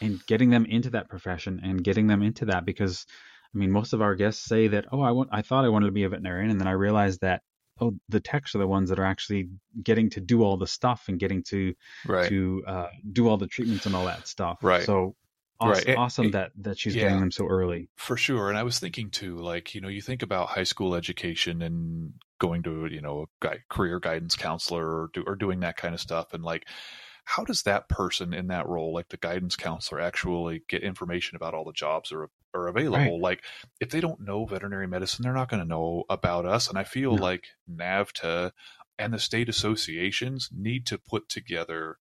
and 0.00 0.24
getting 0.26 0.50
them 0.50 0.64
into 0.66 0.90
that 0.90 1.08
profession 1.08 1.60
and 1.62 1.82
getting 1.84 2.06
them 2.06 2.22
into 2.22 2.46
that 2.46 2.64
because 2.64 3.06
I 3.54 3.58
mean 3.58 3.70
most 3.70 3.92
of 3.92 4.02
our 4.02 4.14
guests 4.14 4.44
say 4.44 4.68
that 4.68 4.86
oh 4.92 5.00
I 5.00 5.10
want 5.12 5.30
I 5.32 5.42
thought 5.42 5.64
I 5.64 5.68
wanted 5.68 5.86
to 5.86 5.92
be 5.92 6.04
a 6.04 6.08
veterinarian 6.08 6.50
and 6.50 6.60
then 6.60 6.68
I 6.68 6.72
realized 6.72 7.20
that 7.20 7.42
oh 7.80 7.92
the 8.08 8.20
techs 8.20 8.54
are 8.54 8.58
the 8.58 8.66
ones 8.66 8.88
that 8.90 8.98
are 8.98 9.04
actually 9.04 9.48
getting 9.82 10.10
to 10.10 10.20
do 10.20 10.42
all 10.42 10.56
the 10.56 10.66
stuff 10.66 11.04
and 11.08 11.18
getting 11.18 11.42
to 11.44 11.74
right 12.06 12.28
to 12.28 12.62
uh, 12.66 12.88
do 13.12 13.28
all 13.28 13.36
the 13.38 13.46
treatments 13.46 13.86
and 13.86 13.94
all 13.96 14.06
that 14.06 14.26
stuff 14.26 14.58
Right. 14.62 14.84
so 14.84 15.14
Right. 15.64 15.70
awesome, 15.76 15.90
It- 15.90 15.96
awesome 15.96 16.26
it- 16.26 16.32
that 16.32 16.50
that 16.58 16.78
she's 16.78 16.96
yeah. 16.96 17.02
getting 17.02 17.20
them 17.20 17.30
so 17.30 17.46
early 17.46 17.88
For 17.96 18.16
sure. 18.16 18.48
And 18.48 18.58
I 18.58 18.64
was 18.64 18.80
thinking 18.80 19.10
too, 19.10 19.36
like, 19.36 19.76
you 19.76 19.80
know, 19.80 19.86
you 19.88 20.02
think 20.02 20.22
about 20.22 20.48
high 20.48 20.64
school 20.64 20.96
education 20.96 21.62
and 21.62 22.14
going 22.40 22.64
to, 22.64 22.86
you 22.90 23.00
know, 23.00 23.26
a 23.44 23.58
career 23.70 24.00
guidance 24.00 24.34
counselor 24.34 24.84
or, 24.84 25.10
do, 25.14 25.22
or 25.24 25.36
doing 25.36 25.60
that 25.60 25.76
kind 25.76 25.94
of 25.94 26.00
stuff. 26.00 26.34
And 26.34 26.42
like, 26.42 26.66
how 27.24 27.44
does 27.44 27.62
that 27.62 27.88
person 27.88 28.34
in 28.34 28.48
that 28.48 28.66
role, 28.68 28.92
like 28.92 29.08
the 29.08 29.16
guidance 29.16 29.56
counselor, 29.56 30.00
actually 30.00 30.62
get 30.68 30.82
information 30.82 31.36
about 31.36 31.54
all 31.54 31.64
the 31.64 31.72
jobs 31.72 32.10
that 32.10 32.16
are, 32.16 32.30
are 32.54 32.68
available? 32.68 33.20
Like, 33.20 33.44
if 33.80 33.90
they 33.90 34.00
don't 34.00 34.20
know 34.20 34.44
veterinary 34.46 34.86
medicine, 34.88 35.22
they're 35.22 35.32
not 35.32 35.48
going 35.48 35.62
to 35.62 35.68
know 35.68 36.04
about 36.10 36.46
us. 36.46 36.68
And 36.68 36.78
I 36.78 36.84
feel 36.84 37.16
No. 37.16 37.20
like 37.20 37.48
NAVTA 37.70 38.52
and 38.98 39.14
the 39.14 39.18
state 39.18 39.48
associations 39.48 40.50
need 40.52 40.86
to 40.86 40.98
put 40.98 41.28
together 41.28 41.98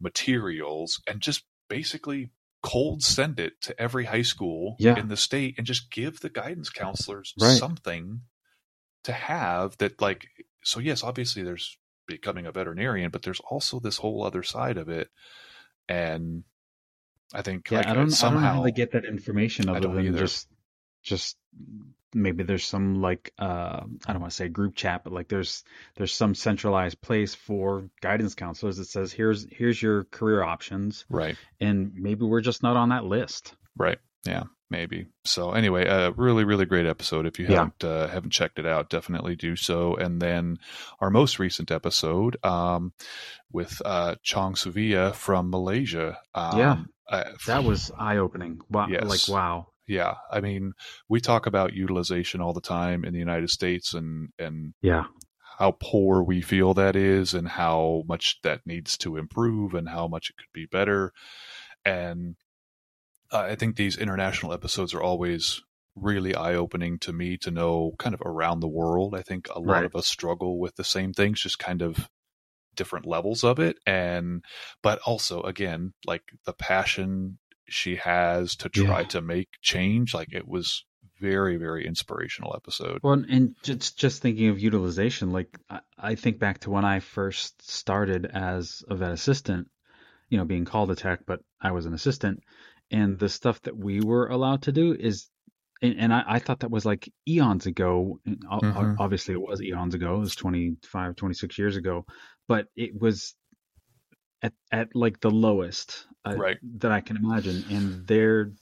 materials 0.00 1.00
and 1.06 1.20
just 1.20 1.44
basically 1.68 2.30
cold 2.62 3.02
send 3.02 3.40
it 3.40 3.60
to 3.62 3.80
every 3.80 4.04
high 4.04 4.22
school 4.22 4.78
Yeah. 4.78 4.94
in 4.94 5.08
the 5.08 5.16
state 5.16 5.54
and 5.58 5.66
just 5.66 5.90
give 5.90 6.20
the 6.20 6.30
guidance 6.30 6.70
counselors 6.70 7.34
Right. 7.36 7.66
something 7.66 8.22
to 9.04 9.12
have 9.12 9.76
that 9.78 10.00
like 10.00 10.28
so 10.64 10.80
yes 10.80 11.02
obviously 11.02 11.42
there's 11.42 11.78
becoming 12.06 12.46
a 12.46 12.52
veterinarian 12.52 13.10
but 13.10 13.22
there's 13.22 13.40
also 13.40 13.78
this 13.80 13.96
whole 13.98 14.24
other 14.24 14.42
side 14.42 14.76
of 14.78 14.88
it 14.88 15.08
and 15.88 16.44
i 17.34 17.42
think 17.42 17.70
yeah 17.70 17.78
like 17.78 17.86
I 17.86 17.94
don't 17.94 17.98
I 17.98 18.02
don't 18.02 18.10
somehow 18.12 18.64
get 18.66 18.92
that 18.92 19.04
information 19.04 19.68
I 19.68 19.72
other 19.72 19.80
don't 19.88 19.96
than 19.96 20.06
either. 20.06 20.18
just 20.18 20.48
just 21.02 21.36
maybe 22.14 22.42
there's 22.44 22.66
some 22.66 23.00
like 23.00 23.32
uh 23.38 23.80
I 24.06 24.12
don't 24.12 24.20
want 24.20 24.30
to 24.32 24.36
say 24.36 24.48
group 24.48 24.74
chat 24.76 25.02
but 25.04 25.12
like 25.12 25.28
there's 25.28 25.64
there's 25.96 26.12
some 26.12 26.34
centralized 26.34 27.00
place 27.00 27.34
for 27.34 27.88
guidance 28.00 28.34
counselors 28.34 28.76
that 28.76 28.84
says 28.86 29.12
here's 29.12 29.46
here's 29.50 29.80
your 29.80 30.04
career 30.04 30.42
options 30.42 31.06
right 31.08 31.36
and 31.60 31.92
maybe 31.94 32.24
we're 32.24 32.42
just 32.42 32.62
not 32.62 32.76
on 32.76 32.90
that 32.90 33.04
list 33.04 33.54
Right. 33.76 33.98
Yeah, 34.24 34.44
maybe. 34.70 35.06
So 35.24 35.52
anyway, 35.52 35.86
a 35.86 36.08
uh, 36.08 36.10
really, 36.16 36.44
really 36.44 36.64
great 36.64 36.86
episode. 36.86 37.26
If 37.26 37.38
you 37.38 37.46
Yeah. 37.46 37.56
haven't 37.56 37.84
uh, 37.84 38.08
haven't 38.08 38.30
checked 38.30 38.58
it 38.58 38.66
out, 38.66 38.90
definitely 38.90 39.36
do 39.36 39.56
so. 39.56 39.96
And 39.96 40.20
then 40.22 40.58
our 41.00 41.10
most 41.10 41.38
recent 41.38 41.70
episode 41.70 42.36
um, 42.44 42.92
with 43.50 43.80
uh, 43.84 44.16
Chong 44.22 44.54
Suvia 44.54 45.14
from 45.14 45.50
Malaysia. 45.50 46.18
Um, 46.34 46.58
Yeah. 46.58 46.76
uh, 47.08 47.32
that 47.46 47.64
was 47.64 47.90
eye 47.98 48.18
opening 48.18 48.60
wow 48.70 48.86
Yes. 48.88 49.04
like 49.04 49.34
wow 49.34 49.66
yeah. 49.88 50.14
I 50.30 50.40
mean, 50.40 50.72
we 51.08 51.20
talk 51.20 51.46
about 51.46 51.74
utilization 51.74 52.40
all 52.40 52.52
the 52.52 52.60
time 52.60 53.04
in 53.04 53.12
the 53.12 53.18
United 53.18 53.50
States, 53.50 53.94
and 53.94 54.28
and 54.38 54.74
yeah 54.82 55.04
how 55.58 55.76
poor 55.80 56.22
we 56.22 56.40
feel 56.40 56.72
that 56.74 56.96
is 56.96 57.34
and 57.34 57.46
how 57.46 58.02
much 58.08 58.40
that 58.42 58.60
needs 58.66 58.96
to 58.96 59.16
improve 59.16 59.74
and 59.74 59.88
how 59.88 60.08
much 60.08 60.30
it 60.30 60.36
could 60.36 60.52
be 60.54 60.66
better. 60.66 61.12
And 61.84 62.36
I 63.32 63.54
think 63.54 63.76
these 63.76 63.96
international 63.96 64.52
episodes 64.52 64.94
are 64.94 65.02
always 65.02 65.62
really 65.94 66.34
eye 66.34 66.54
opening 66.54 66.98
to 67.00 67.12
me 67.12 67.36
to 67.38 67.50
know 67.50 67.92
kind 67.98 68.14
of 68.14 68.22
around 68.24 68.60
the 68.60 68.68
world. 68.68 69.14
I 69.14 69.22
think 69.22 69.48
a 69.50 69.58
lot 69.58 69.66
Right. 69.66 69.84
of 69.84 69.96
us 69.96 70.06
struggle 70.06 70.58
with 70.58 70.76
the 70.76 70.84
same 70.84 71.12
things, 71.12 71.40
just 71.42 71.58
kind 71.58 71.82
of 71.82 72.08
different 72.74 73.06
levels 73.06 73.44
of 73.44 73.58
it. 73.58 73.76
And, 73.86 74.44
but 74.82 74.98
also, 75.06 75.42
again, 75.42 75.92
like 76.06 76.22
the 76.46 76.54
passion 76.54 77.38
she 77.68 77.96
has 77.96 78.56
to 78.56 78.68
try 78.68 79.00
Yeah. 79.00 79.06
to 79.08 79.20
make 79.20 79.48
change, 79.60 80.14
like 80.14 80.32
it 80.32 80.48
was 80.48 80.84
very, 81.20 81.56
very 81.56 81.86
inspirational 81.86 82.54
episode. 82.56 83.00
Well, 83.02 83.24
and 83.28 83.54
just 83.62 83.98
just 83.98 84.22
thinking 84.22 84.48
of 84.48 84.58
utilization, 84.58 85.30
like 85.30 85.58
I, 85.70 85.80
I 85.98 86.14
think 86.16 86.38
back 86.38 86.60
to 86.60 86.70
when 86.70 86.84
I 86.84 87.00
first 87.00 87.68
started 87.70 88.26
as 88.26 88.82
a 88.88 88.96
vet 88.96 89.12
assistant, 89.12 89.68
you 90.30 90.38
know, 90.38 90.44
being 90.44 90.64
called 90.64 90.90
a 90.90 90.96
tech, 90.96 91.20
but 91.26 91.40
I 91.60 91.70
was 91.72 91.86
an 91.86 91.94
assistant, 91.94 92.40
and 92.92 93.18
the 93.18 93.28
stuff 93.28 93.60
that 93.62 93.76
we 93.76 94.00
were 94.00 94.28
allowed 94.28 94.62
to 94.62 94.72
do 94.72 94.92
is, 94.94 95.28
and, 95.80 95.98
and 95.98 96.12
I, 96.14 96.22
I 96.26 96.38
thought 96.38 96.60
that 96.60 96.70
was 96.70 96.84
like 96.84 97.12
eons 97.26 97.66
ago. 97.66 98.20
and 98.26 98.42
o- 98.50 98.56
o- 98.56 98.60
Mhm. 98.60 98.96
Obviously, 98.98 99.34
it 99.34 99.40
was 99.40 99.60
eons 99.62 99.94
ago. 99.94 100.16
It 100.16 100.20
was 100.20 100.36
25, 100.36 101.16
26 101.16 101.58
years 101.58 101.76
ago, 101.76 102.04
but 102.46 102.68
it 102.76 102.92
was 103.00 103.34
at 104.42 104.52
at 104.70 104.94
like 104.94 105.20
the 105.20 105.30
lowest 105.30 106.06
uh, 106.24 106.36
Right. 106.36 106.58
that 106.78 106.92
I 106.92 107.00
can 107.00 107.16
imagine, 107.16 107.64
and 107.70 108.06
they're 108.06 108.52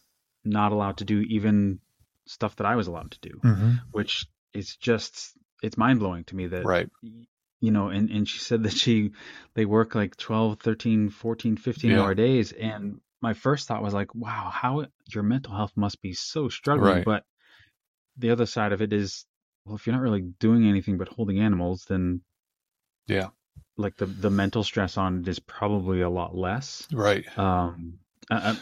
not 0.45 0.73
allowed 0.73 0.99
to 0.99 1.05
do 1.05 1.21
even 1.21 1.81
stuff 2.27 2.57
that 2.57 2.67
I 2.67 2.77
was 2.77 2.87
allowed 2.87 3.11
to 3.13 3.21
do 3.21 3.41
Mm-hmm. 3.45 3.71
which 3.91 4.27
is 4.55 4.77
just 4.77 5.33
it's 5.63 5.77
mind 5.77 5.99
blowing 5.99 6.25
to 6.25 6.37
me 6.37 6.47
that 6.47 6.65
Right. 6.65 6.89
you 7.61 7.71
know 7.73 7.89
and 7.89 8.09
and 8.11 8.27
she 8.29 8.39
said 8.39 8.63
that 8.63 8.73
she 8.73 9.11
they 9.55 9.65
work 9.67 9.95
like 9.95 10.17
12 10.17 10.61
13 10.61 11.11
14 11.11 11.57
15 11.57 11.91
Yeah. 11.91 12.01
hour 12.01 12.15
days 12.15 12.53
and 12.53 13.01
my 13.23 13.35
first 13.35 13.69
thought 13.69 13.83
was 13.83 13.95
like 13.95 14.15
wow 14.15 14.51
how 14.53 14.87
your 15.13 15.23
mental 15.23 15.55
health 15.55 15.73
must 15.77 16.01
be 16.03 16.13
so 16.13 16.49
struggling 16.49 16.97
Right. 16.97 17.05
but 17.05 17.25
the 18.17 18.31
other 18.31 18.47
side 18.47 18.73
of 18.73 18.83
it 18.83 18.93
is 18.93 19.27
well 19.65 19.77
if 19.77 19.87
you're 19.87 19.95
not 19.95 20.03
really 20.03 20.23
doing 20.23 20.67
anything 20.67 20.99
but 20.99 21.09
holding 21.09 21.39
animals 21.41 21.85
then 21.89 22.23
Yeah. 23.07 23.29
like 23.77 23.97
the 23.97 24.07
the 24.07 24.31
mental 24.31 24.63
stress 24.65 24.97
on 24.97 25.21
it 25.21 25.29
is 25.29 25.39
probably 25.39 26.01
a 26.01 26.11
lot 26.11 26.35
less 26.37 26.87
Right. 26.93 27.27
um 27.39 27.99
I, 28.31 28.37
I- 28.53 28.57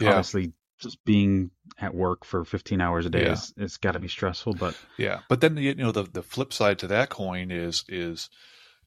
Yeah. 0.00 0.10
obviously 0.10 0.52
just 0.78 1.02
being 1.06 1.50
at 1.78 1.94
work 1.94 2.24
for 2.24 2.44
15 2.44 2.82
hours 2.82 3.06
a 3.06 3.10
day 3.10 3.22
Yeah. 3.22 3.32
is 3.32 3.54
it's 3.56 3.78
got 3.78 3.92
to 3.92 3.98
be 3.98 4.08
stressful. 4.08 4.52
But 4.54 4.74
Yeah, 4.98 5.20
but 5.28 5.40
then 5.40 5.56
you 5.56 5.74
know 5.74 5.90
the 5.92 6.02
the 6.02 6.22
flip 6.22 6.52
side 6.52 6.78
to 6.80 6.86
that 6.88 7.08
coin 7.08 7.50
is 7.50 7.82
is 7.88 8.28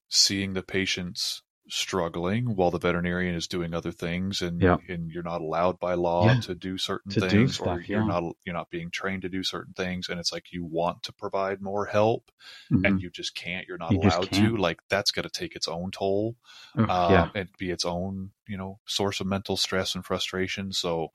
seeing 0.08 0.54
the 0.54 0.62
patients 0.62 1.42
struggling 1.70 2.56
while 2.56 2.72
the 2.72 2.80
veterinarian 2.80 3.36
is 3.36 3.48
doing 3.48 3.74
other 3.74 3.92
things 3.92 4.42
and 4.42 4.62
Yeah. 4.62 4.78
and 4.88 5.12
you're 5.12 5.24
not 5.24 5.42
allowed 5.42 5.80
by 5.80 5.94
law 5.94 6.26
Yeah. 6.26 6.40
to 6.42 6.56
do 6.56 6.78
certain 6.78 7.12
To 7.12 7.22
do 7.22 7.28
things 7.28 7.60
or 7.60 7.80
you're 7.82 8.02
yeah. 8.02 8.08
not 8.08 8.24
you're 8.46 8.56
not 8.56 8.70
being 8.70 8.90
trained 8.92 9.22
to 9.22 9.30
do 9.30 9.44
certain 9.44 9.74
things 9.74 10.10
and 10.10 10.20
it's 10.20 10.32
like 10.32 10.52
you 10.52 10.66
want 10.66 11.04
to 11.04 11.14
provide 11.14 11.62
more 11.62 11.86
help 11.86 12.32
mhm. 12.72 12.86
and 12.86 13.02
you 13.02 13.10
just 13.10 13.36
can't 13.36 13.68
you're 13.68 13.78
not 13.78 13.92
You 13.92 14.00
allowed 14.00 14.32
to 14.34 14.58
like 14.58 14.80
that's 14.90 15.12
got 15.12 15.24
to 15.24 15.30
take 15.30 15.56
its 15.56 15.68
own 15.68 15.92
toll 15.92 16.36
Oh, 16.78 16.86
um, 16.88 17.32
and 17.36 17.50
be 17.58 17.70
its 17.72 17.86
own 17.86 18.32
you 18.48 18.58
know 18.58 18.80
source 18.86 19.20
of 19.20 19.28
mental 19.28 19.58
stress 19.58 19.96
and 19.96 20.06
frustration 20.06 20.72
so 20.74 21.12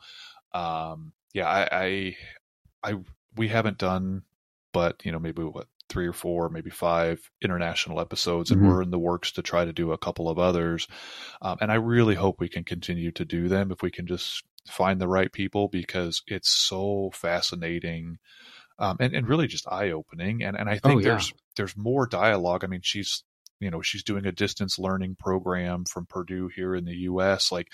um 0.53 1.13
yeah 1.33 1.49
i 1.49 2.17
i, 2.83 2.91
I 2.93 2.95
we 3.37 3.49
haven't 3.49 3.79
done 3.79 4.23
but 4.73 5.05
you 5.05 5.13
know 5.13 5.19
maybe 5.19 5.43
what 5.43 5.67
three 5.95 6.07
or 6.09 6.13
four 6.13 6.49
maybe 6.51 6.71
five 6.71 7.31
international 7.41 8.01
episodes 8.01 8.51
and 8.51 8.61
Mhm. 8.61 8.67
we're 8.69 8.83
in 8.83 8.91
the 8.91 8.99
works 8.99 9.31
to 9.33 9.43
try 9.43 9.65
to 9.65 9.73
do 9.73 9.93
a 9.93 9.99
couple 9.99 10.29
of 10.29 10.39
others 10.39 10.89
um, 11.41 11.57
and 11.61 11.71
i 11.73 11.77
really 11.77 12.17
hope 12.17 12.41
we 12.41 12.49
can 12.49 12.65
continue 12.65 13.13
to 13.13 13.25
do 13.25 13.49
them 13.49 13.71
if 13.71 13.81
we 13.81 13.91
can 13.91 14.07
just 14.07 14.43
find 14.69 15.01
the 15.01 15.09
right 15.09 15.33
people 15.33 15.69
because 15.69 16.23
it's 16.27 16.51
so 16.51 17.11
fascinating 17.15 18.19
um, 18.81 18.97
and, 18.99 19.15
and 19.15 19.29
really 19.29 19.47
just 19.47 19.69
eye-opening 19.69 20.43
and, 20.43 20.57
and 20.57 20.69
i 20.69 20.79
think 20.79 20.97
Oh, 20.97 20.99
yeah. 20.99 21.05
there's 21.11 21.33
there's 21.57 21.77
more 21.77 22.07
dialogue 22.07 22.65
i 22.65 22.67
mean 22.67 22.81
she's 22.83 23.23
you 23.61 23.71
know 23.71 23.81
she's 23.83 24.03
doing 24.03 24.27
a 24.27 24.33
distance 24.33 24.79
learning 24.79 25.17
program 25.19 25.85
from 25.85 26.07
purdue 26.07 26.49
here 26.49 26.75
in 26.75 26.85
the 26.85 26.95
us 26.95 27.53
like 27.53 27.69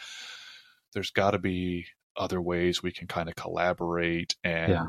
there's 0.93 1.11
got 1.11 1.31
to 1.33 1.39
be 1.39 1.87
other 2.17 2.41
ways 2.41 2.83
we 2.83 2.93
can 2.93 3.07
kind 3.07 3.29
of 3.31 3.35
collaborate 3.37 4.37
and 4.45 4.73
Yeah. 4.73 4.87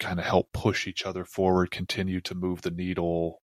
Kind 0.00 0.18
of 0.18 0.24
help 0.24 0.52
push 0.52 0.86
each 0.86 1.04
other 1.04 1.24
forward 1.24 1.70
continue 1.70 2.20
to 2.22 2.34
move 2.34 2.62
the 2.62 2.70
needle 2.70 3.40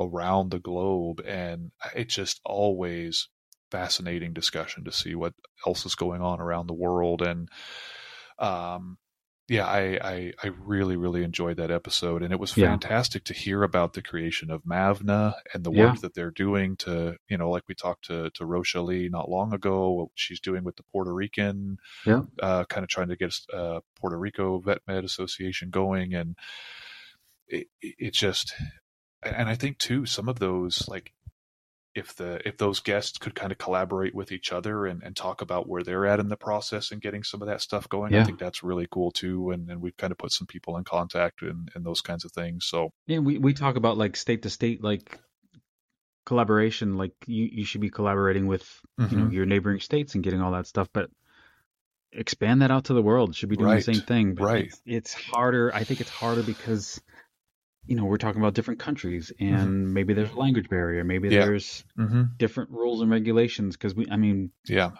around 0.00 0.50
the 0.50 0.58
globe 0.58 1.20
and 1.26 1.70
it's 1.94 2.14
just 2.14 2.40
always 2.44 3.28
fascinating 3.70 4.32
discussion 4.32 4.84
to 4.84 4.92
see 4.92 5.14
what 5.14 5.34
else 5.66 5.84
is 5.84 5.94
going 5.94 6.22
on 6.22 6.40
around 6.40 6.66
the 6.66 6.74
world. 6.74 7.22
And 7.22 7.48
um 8.38 8.98
yeah 9.48 9.66
I, 9.66 9.98
I 10.02 10.32
i 10.42 10.46
really 10.60 10.96
really 10.96 11.24
enjoyed 11.24 11.56
that 11.56 11.70
episode 11.70 12.22
and 12.22 12.32
it 12.32 12.38
was 12.40 12.56
Yeah. 12.56 12.66
fantastic 12.66 13.24
to 13.24 13.34
hear 13.34 13.62
about 13.62 13.94
the 13.94 14.02
creation 14.02 14.50
of 14.50 14.62
mavna 14.64 15.34
and 15.54 15.64
the 15.64 15.72
Yeah. 15.72 15.86
work 15.86 16.00
that 16.00 16.14
they're 16.14 16.30
doing 16.30 16.76
to 16.78 17.16
you 17.28 17.38
know 17.38 17.50
like 17.50 17.64
we 17.68 17.74
talked 17.74 18.04
to 18.06 18.30
to 18.30 18.44
rochelle 18.44 19.08
not 19.10 19.30
long 19.30 19.52
ago 19.52 19.90
what 19.92 20.08
she's 20.14 20.40
doing 20.40 20.64
with 20.64 20.76
the 20.76 20.82
puerto 20.92 21.12
rican 21.12 21.78
Yeah. 22.06 22.22
uh 22.42 22.64
kind 22.64 22.84
of 22.84 22.88
trying 22.90 23.08
to 23.08 23.16
get 23.16 23.34
uh 23.52 23.80
puerto 23.98 24.18
rico 24.18 24.58
vet 24.58 24.80
med 24.86 25.04
association 25.04 25.70
going 25.70 26.14
and 26.14 26.36
it 27.48 27.66
it 27.80 28.12
just 28.12 28.54
and 29.22 29.48
i 29.48 29.54
think 29.54 29.78
too 29.78 30.04
some 30.06 30.28
of 30.28 30.38
those 30.38 30.86
like 30.88 31.12
if 31.98 32.14
the 32.16 32.40
if 32.48 32.56
those 32.56 32.80
guests 32.80 33.18
could 33.18 33.34
kind 33.34 33.52
of 33.52 33.58
collaborate 33.58 34.14
with 34.14 34.32
each 34.32 34.52
other 34.52 34.86
and, 34.86 35.02
and 35.02 35.16
talk 35.16 35.40
about 35.42 35.68
where 35.68 35.82
they're 35.82 36.06
at 36.06 36.20
in 36.20 36.28
the 36.28 36.36
process 36.36 36.90
and 36.92 37.00
getting 37.00 37.22
some 37.24 37.42
of 37.42 37.48
that 37.48 37.60
stuff 37.60 37.88
going 37.88 38.14
i 38.14 38.22
think 38.22 38.38
that's 38.38 38.62
really 38.62 38.86
cool 38.90 39.10
too 39.10 39.50
and, 39.50 39.68
and 39.70 39.80
we've 39.80 39.96
kind 39.96 40.12
of 40.12 40.18
put 40.18 40.32
some 40.32 40.46
people 40.46 40.76
in 40.78 40.84
contact 40.84 41.42
and, 41.42 41.70
and 41.74 41.84
those 41.84 42.00
kinds 42.00 42.24
of 42.24 42.32
things 42.32 42.64
so 42.66 42.90
Yeah, 43.06 43.18
we, 43.18 43.38
we 43.38 43.52
talk 43.54 43.76
about 43.76 43.98
like 43.98 44.16
state 44.16 44.42
to 44.42 44.50
state 44.50 44.82
like 44.82 45.18
collaboration. 46.26 46.96
Like 46.96 47.12
you, 47.26 47.48
you 47.50 47.64
should 47.64 47.80
be 47.80 47.90
collaborating 47.90 48.46
with 48.46 48.66
you 48.98 49.16
know 49.16 49.24
Mhm. 49.26 49.32
your 49.32 49.46
neighboring 49.46 49.80
states 49.80 50.14
and 50.14 50.24
getting 50.24 50.40
all 50.40 50.52
that 50.52 50.66
stuff, 50.66 50.88
but 50.92 51.10
expand 52.12 52.62
that 52.62 52.70
out 52.70 52.84
to 52.86 52.94
the 52.94 53.02
world. 53.02 53.34
Should 53.34 53.48
be 53.48 53.56
doing 53.56 53.70
Right, 53.70 53.78
the 53.78 53.84
same 53.94 54.00
thing. 54.00 54.34
But 54.34 54.44
right. 54.44 54.64
It's, 54.66 54.82
it's 54.86 55.14
harder. 55.14 55.74
I 55.74 55.84
think 55.84 56.00
it's 56.00 56.10
harder 56.10 56.42
because 56.42 57.00
you 57.88 57.96
know 57.96 58.04
we're 58.04 58.18
talking 58.18 58.40
about 58.40 58.54
different 58.54 58.80
countries 58.80 59.32
and 59.40 59.92
maybe 59.92 60.14
there's 60.14 60.30
a 60.30 60.36
language 60.36 60.68
barrier. 60.68 61.04
Maybe 61.04 61.28
Mm-hmm. 61.28 61.38
Yeah. 61.38 61.44
there's 61.44 61.84
mm-hmm. 61.98 62.22
different 62.36 62.70
rules 62.70 63.00
and 63.00 63.10
regulations. 63.10 63.76
Because 63.76 63.94
we, 63.94 64.06
I 64.10 64.16
mean, 64.16 64.50
yeah 64.66 64.90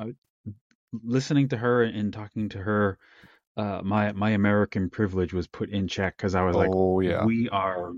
listening 1.04 1.48
to 1.48 1.56
her 1.56 1.82
and 1.82 2.12
talking 2.12 2.48
to 2.50 2.58
her. 2.58 2.98
Uh, 3.56 3.80
my 3.82 4.12
my 4.12 4.30
American 4.30 4.88
privilege 4.88 5.32
was 5.32 5.48
put 5.48 5.68
in 5.70 5.88
check 5.88 6.16
because 6.16 6.36
I 6.36 6.44
was 6.44 6.54
like, 6.54 6.70
oh 6.72 7.00
yeah 7.00 7.24
we 7.24 7.48
are 7.48 7.92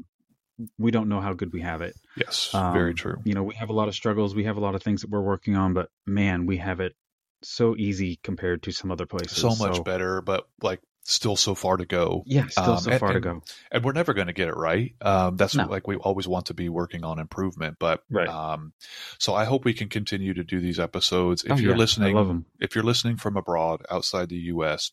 we 0.79 0.91
don't 0.91 1.09
know 1.09 1.21
how 1.21 1.33
good 1.33 1.53
we 1.53 1.61
have 1.61 1.83
it 1.83 1.95
yes 2.17 2.55
um, 2.55 2.73
very 2.73 2.95
true 2.95 3.17
you 3.25 3.35
know 3.35 3.43
we 3.43 3.55
have 3.55 3.71
a 3.71 3.73
lot 3.73 3.89
of 3.89 3.95
struggles 3.95 4.35
we 4.35 4.45
have 4.45 4.57
a 4.57 4.61
lot 4.61 4.75
of 4.75 4.83
things 4.83 5.03
that 5.03 5.11
we're 5.11 5.21
working 5.21 5.57
on 5.57 5.73
but 5.73 5.89
man 6.07 6.47
we 6.47 6.57
have 6.59 6.81
it 6.81 6.95
so 7.43 7.77
easy 7.77 8.19
compared 8.23 8.63
to 8.63 8.73
some 8.73 8.91
other 8.91 9.07
places 9.07 9.39
so 9.39 9.55
much 9.57 9.83
better 9.85 10.21
but 10.21 10.47
like 10.63 10.81
still 11.03 11.35
so 11.37 11.55
far 11.55 11.77
to 11.79 11.87
go 11.87 12.23
yeah 12.27 12.47
still 12.49 12.73
Um, 12.75 12.79
so 12.79 12.91
and- 12.91 13.01
far 13.01 13.13
to 13.13 13.21
go 13.21 13.43
and 13.73 13.83
we're 13.85 13.93
never 13.93 14.13
going 14.15 14.27
to 14.27 14.33
get 14.33 14.49
it 14.49 14.57
right. 14.57 14.95
Um, 15.01 15.37
that's 15.37 15.55
No. 15.55 15.67
like 15.67 15.87
we 15.87 15.97
always 15.97 16.29
want 16.29 16.47
to 16.47 16.55
be 16.55 16.69
working 16.69 17.05
on 17.05 17.19
improvement, 17.19 17.77
but 17.81 18.03
Right. 18.11 18.29
um, 18.29 18.73
so 19.19 19.35
I 19.35 19.45
hope 19.45 19.65
we 19.65 19.73
can 19.75 19.89
continue 19.89 20.35
to 20.35 20.45
do 20.45 20.61
these 20.61 20.79
episodes. 20.79 21.43
If 21.45 21.53
Oh, 21.53 21.57
you're 21.57 21.73
yeah, 21.73 21.79
listening, 21.79 22.17
i 22.17 22.19
love 22.19 22.29
them 22.29 22.45
if 22.61 22.75
you're 22.75 22.85
listening 22.85 23.17
from 23.17 23.37
abroad 23.37 23.83
outside 23.91 24.29
the 24.29 24.37
U.S., 24.55 24.91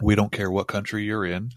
we 0.00 0.14
don't 0.14 0.32
care 0.32 0.50
what 0.50 0.66
country 0.68 1.04
you're 1.04 1.24
in. 1.26 1.50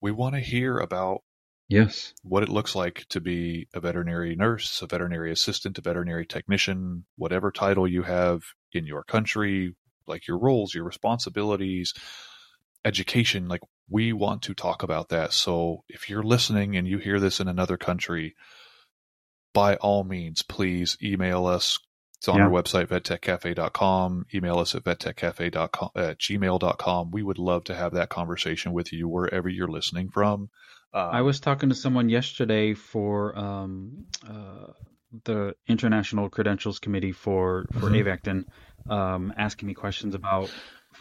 We 0.00 0.10
want 0.12 0.34
to 0.34 0.40
hear 0.40 0.78
about 0.78 1.22
yes 1.68 2.12
what 2.22 2.42
it 2.42 2.48
looks 2.50 2.74
like 2.74 3.06
to 3.10 3.20
be 3.20 3.68
a 3.74 3.80
veterinary 3.80 4.34
nurse, 4.36 4.82
a 4.82 4.86
veterinary 4.86 5.30
assistant, 5.32 5.78
a 5.78 5.82
veterinary 5.82 6.26
technician, 6.26 7.04
whatever 7.16 7.50
title 7.50 7.86
you 7.88 8.02
have 8.02 8.42
in 8.72 8.86
your 8.86 9.02
country, 9.04 9.74
like 10.06 10.26
your 10.28 10.38
roles, 10.38 10.74
your 10.74 10.84
responsibilities, 10.84 11.94
education. 12.84 13.48
Like 13.48 13.60
we 13.88 14.12
want 14.12 14.42
to 14.42 14.54
talk 14.54 14.82
about 14.82 15.08
that. 15.10 15.32
So 15.32 15.84
if 15.88 16.08
you're 16.10 16.22
listening 16.22 16.76
and 16.76 16.86
you 16.88 16.98
hear 16.98 17.20
this 17.20 17.40
in 17.40 17.48
another 17.48 17.76
country, 17.76 18.34
by 19.52 19.76
all 19.76 20.04
means, 20.04 20.42
please 20.42 20.96
email 21.02 21.46
us. 21.46 21.78
It's 22.18 22.28
on 22.28 22.38
Yeah. 22.38 22.44
our 22.44 22.50
website, 22.50 22.86
vettechcafe.com. 22.86 24.26
Email 24.34 24.58
us 24.58 24.74
at 24.74 24.84
vettechcafe.com, 24.84 25.90
at 25.94 26.18
gmail.com. 26.18 27.10
We 27.10 27.22
would 27.22 27.38
love 27.38 27.64
to 27.64 27.74
have 27.74 27.92
that 27.92 28.08
conversation 28.08 28.72
with 28.72 28.92
you 28.92 29.08
wherever 29.08 29.48
you're 29.48 29.68
listening 29.68 30.08
from. 30.10 30.48
Um, 30.94 31.10
i 31.12 31.22
was 31.22 31.40
talking 31.40 31.70
to 31.70 31.74
someone 31.74 32.08
yesterday 32.08 32.72
for 32.74 33.36
um 33.36 34.06
uh 34.28 34.68
the 35.24 35.54
international 35.66 36.28
credentials 36.30 36.78
committee 36.78 37.10
for 37.12 37.66
for 37.72 37.90
Mhm. 37.90 38.04
AVECCTN 38.04 38.44
um 38.92 39.32
asking 39.36 39.66
me 39.66 39.74
questions 39.74 40.14
about 40.14 40.50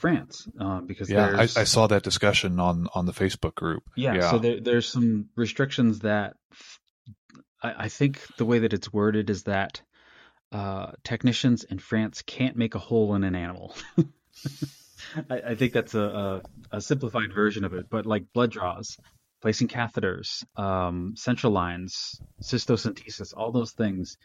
france 0.03 0.49
uh, 0.59 0.81
because 0.81 1.09
yeah, 1.09 1.33
I, 1.33 1.43
I 1.43 1.63
saw 1.63 1.87
that 1.87 2.03
discussion 2.03 2.59
on 2.59 2.87
on 2.93 3.05
the 3.05 3.13
Facebook 3.13 3.55
group. 3.55 3.83
Yeah, 3.95 4.15
Yeah. 4.15 4.31
so 4.31 4.37
there, 4.37 4.59
there's 4.59 4.89
some 4.89 5.29
restrictions 5.37 5.99
that 5.99 6.33
I, 7.61 7.85
I 7.85 7.87
think 7.87 8.19
the 8.35 8.43
way 8.43 8.59
that 8.59 8.73
it's 8.73 8.91
worded 8.91 9.29
is 9.29 9.43
that 9.43 9.81
uh, 10.51 10.91
technicians 11.05 11.63
in 11.63 11.79
France 11.79 12.21
can't 12.21 12.57
make 12.57 12.75
a 12.75 12.79
hole 12.79 13.15
in 13.15 13.23
an 13.23 13.33
animal. 13.33 13.73
I, 15.29 15.51
I 15.51 15.55
think 15.55 15.71
that's 15.71 15.95
a, 15.95 16.01
a, 16.01 16.41
a 16.77 16.81
simplified 16.81 17.33
version 17.33 17.63
of 17.63 17.73
it, 17.73 17.85
but 17.89 18.05
like 18.05 18.33
blood 18.33 18.51
draws, 18.51 18.97
placing 19.41 19.69
catheters, 19.69 20.43
um, 20.59 21.13
central 21.15 21.53
lines, 21.53 22.19
cystocentesis, 22.41 23.33
all 23.37 23.53
those 23.53 23.71
things, 23.71 24.17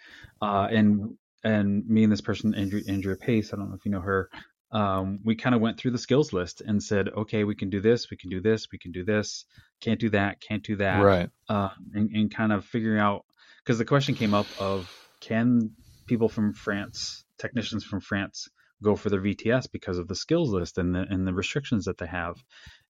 uh, 0.43 0.67
and 0.69 1.17
and 1.45 1.87
me 1.89 2.03
and 2.03 2.11
this 2.11 2.21
person, 2.21 2.53
Andrew, 2.57 2.81
Andrea 2.89 3.15
Pace, 3.15 3.53
I 3.53 3.57
don't 3.57 3.69
know 3.69 3.77
if 3.77 3.85
you 3.85 3.93
know 3.93 4.01
her, 4.01 4.29
um, 4.71 5.21
we 5.25 5.35
kind 5.35 5.55
of 5.55 5.61
went 5.61 5.79
through 5.79 5.93
the 5.93 5.99
skills 5.99 6.33
list 6.33 6.61
and 6.61 6.83
said, 6.83 7.09
okay, 7.09 7.45
we 7.45 7.55
can 7.55 7.71
do 7.71 7.81
this, 7.81 8.11
we 8.11 8.17
can 8.17 8.29
do 8.31 8.41
this, 8.41 8.69
we 8.71 8.79
can 8.79 8.93
do 8.93 9.05
this, 9.05 9.45
can't 9.81 9.99
do 9.99 10.11
that, 10.11 10.41
can't 10.41 10.63
do 10.63 10.77
that, 10.77 11.03
right. 11.03 11.31
uh, 11.49 11.71
and, 11.95 12.11
and 12.11 12.35
kind 12.35 12.53
of 12.53 12.65
figuring 12.65 13.01
out 13.01 13.25
because 13.65 13.79
the 13.79 13.85
question 13.85 14.15
came 14.15 14.35
up 14.35 14.47
of 14.61 14.91
can 15.21 15.71
people 16.07 16.29
from 16.29 16.53
France, 16.53 17.25
technicians 17.39 17.85
from 17.85 18.01
France, 18.01 18.49
go 18.83 18.95
for 18.95 19.11
their 19.11 19.21
VTS 19.21 19.71
because 19.73 19.99
of 19.99 20.09
the 20.09 20.15
skills 20.15 20.51
list 20.51 20.79
and 20.79 20.95
the 20.95 21.05
and 21.09 21.27
the 21.27 21.35
restrictions 21.35 21.87
that 21.87 21.99
they 21.99 22.07
have, 22.07 22.37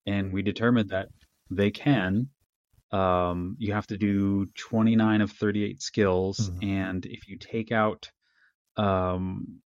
and 0.05 0.31
we 0.33 0.41
determined 0.41 0.89
that 0.89 1.07
they 1.49 1.71
can. 1.71 2.29
Um, 2.91 3.55
you 3.59 3.73
have 3.73 3.87
to 3.87 3.97
do 3.97 4.47
29 4.57 5.21
of 5.21 5.31
38 5.31 5.81
skills, 5.81 6.49
Mhm. 6.49 6.63
and 6.63 7.05
if 7.05 7.27
you 7.27 7.37
take 7.37 7.71
out 7.71 8.11
um, 8.77 9.61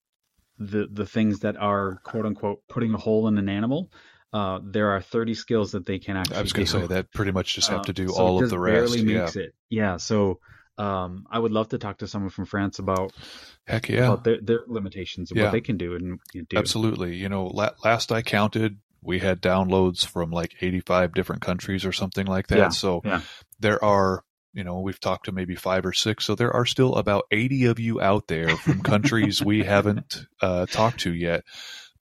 the 0.71 0.87
the 0.91 1.05
things 1.05 1.39
that 1.39 1.55
are 1.57 1.99
quote 2.03 2.25
unquote 2.25 2.61
putting 2.69 2.93
a 2.93 2.97
hole 2.97 3.27
in 3.27 3.37
an 3.37 3.49
animal, 3.49 3.91
uh, 4.33 4.59
there 4.63 4.91
are 4.91 5.01
30 5.01 5.33
skills 5.35 5.71
that 5.73 5.85
they 5.85 5.99
can 5.99 6.17
actually 6.17 6.37
I 6.37 6.41
was 6.41 6.53
going 6.53 6.65
to 6.65 6.71
say 6.71 6.87
that 6.87 7.11
pretty 7.13 7.31
much 7.31 7.53
just 7.55 7.69
have 7.69 7.81
Uh, 7.81 7.83
to 7.83 7.93
do 7.93 8.07
so 8.09 8.15
all 8.21 8.43
of 8.43 8.49
the 8.49 8.57
rest. 8.59 8.93
Barely 8.93 9.11
Yeah. 9.13 9.19
makes 9.21 9.35
it. 9.35 9.53
Yeah. 9.69 9.97
So 9.97 10.39
um, 10.77 11.27
I 11.29 11.37
would 11.37 11.51
love 11.51 11.69
to 11.69 11.77
talk 11.77 11.99
to 11.99 12.07
someone 12.07 12.31
from 12.31 12.45
France 12.45 12.79
about 12.79 13.13
Heck 13.67 13.89
yeah. 13.89 14.05
about 14.07 14.23
their, 14.23 14.39
their 14.41 14.61
limitations 14.67 15.29
and 15.29 15.37
Yeah. 15.37 15.43
what 15.45 15.51
they 15.51 15.61
can 15.61 15.77
do 15.77 15.93
and 15.95 16.19
do. 16.49 16.57
Absolutely. 16.57 17.15
You 17.15 17.29
know, 17.29 17.45
la- 17.45 17.75
last 17.83 18.11
I 18.11 18.23
counted, 18.23 18.79
we 19.01 19.19
had 19.19 19.39
downloads 19.41 20.03
from 20.05 20.31
like 20.31 20.55
85 20.61 21.13
different 21.13 21.41
countries 21.43 21.85
or 21.85 21.91
something 21.91 22.25
like 22.25 22.47
that. 22.47 22.57
Yeah, 22.57 22.69
So 22.69 23.01
yeah. 23.05 23.21
there 23.59 23.83
are, 23.83 24.23
you 24.53 24.63
know, 24.63 24.79
we've 24.79 24.99
talked 24.99 25.25
to 25.25 25.31
maybe 25.31 25.55
five 25.55 25.85
or 25.85 25.93
six. 25.93 26.25
So 26.25 26.35
there 26.35 26.51
are 26.53 26.65
still 26.65 26.95
about 26.95 27.25
80 27.31 27.65
of 27.65 27.79
you 27.79 27.99
out 28.01 28.27
there 28.27 28.57
from 28.57 28.81
countries 28.81 29.41
we 29.41 29.63
haven't 29.73 30.25
uh, 30.41 30.65
talked 30.67 30.99
to 31.01 31.13
yet. 31.13 31.43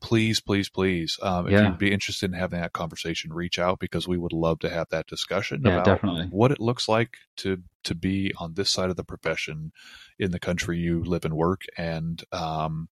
please, 0.00 0.40
please, 0.40 0.68
please, 0.68 1.16
um, 1.22 1.46
if 1.46 1.52
Yeah. 1.52 1.68
you'd 1.68 1.78
be 1.78 1.92
interested 1.92 2.26
in 2.30 2.36
having 2.36 2.60
that 2.60 2.72
conversation, 2.72 3.32
reach 3.32 3.58
out 3.58 3.78
because 3.78 4.08
we 4.08 4.18
would 4.18 4.32
love 4.32 4.58
to 4.58 4.68
have 4.68 4.88
that 4.90 5.06
discussion 5.06 5.62
Yeah, 5.64 5.76
about 5.76 5.84
definitely. 5.84 6.26
what 6.30 6.50
it 6.50 6.60
looks 6.60 6.88
like 6.88 7.18
to 7.36 7.62
to 7.84 7.94
be 7.94 8.32
on 8.38 8.54
this 8.54 8.68
side 8.70 8.90
of 8.90 8.96
the 8.96 9.04
profession 9.04 9.72
in 10.18 10.30
the 10.32 10.40
country 10.40 10.78
you 10.78 11.04
live 11.04 11.24
and 11.24 11.34
work. 11.34 11.62
And 11.78 12.22
um, 12.32 12.88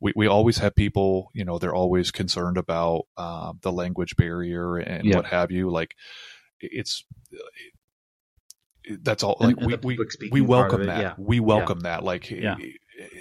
we 0.00 0.12
we 0.16 0.26
always 0.26 0.58
have 0.58 0.74
people, 0.74 1.30
you 1.34 1.44
know, 1.44 1.58
they're 1.58 1.74
always 1.74 2.10
concerned 2.10 2.56
about 2.56 3.02
uh, 3.18 3.52
the 3.60 3.72
language 3.72 4.16
barrier 4.16 4.76
and 4.78 5.06
Yeah. 5.08 5.16
what 5.16 5.26
have 5.26 5.50
you. 5.50 5.70
Like 5.70 5.94
it's. 6.60 7.04
That's 9.02 9.22
all. 9.22 9.36
Like 9.40 9.56
and 9.58 9.66
we 9.66 9.96
we, 9.96 9.98
we 10.30 10.40
welcome 10.40 10.86
that. 10.86 11.00
yeah. 11.00 11.14
We 11.18 11.40
welcome 11.40 11.80
that. 11.80 12.02
Like 12.04 12.30
Yeah. 12.30 12.56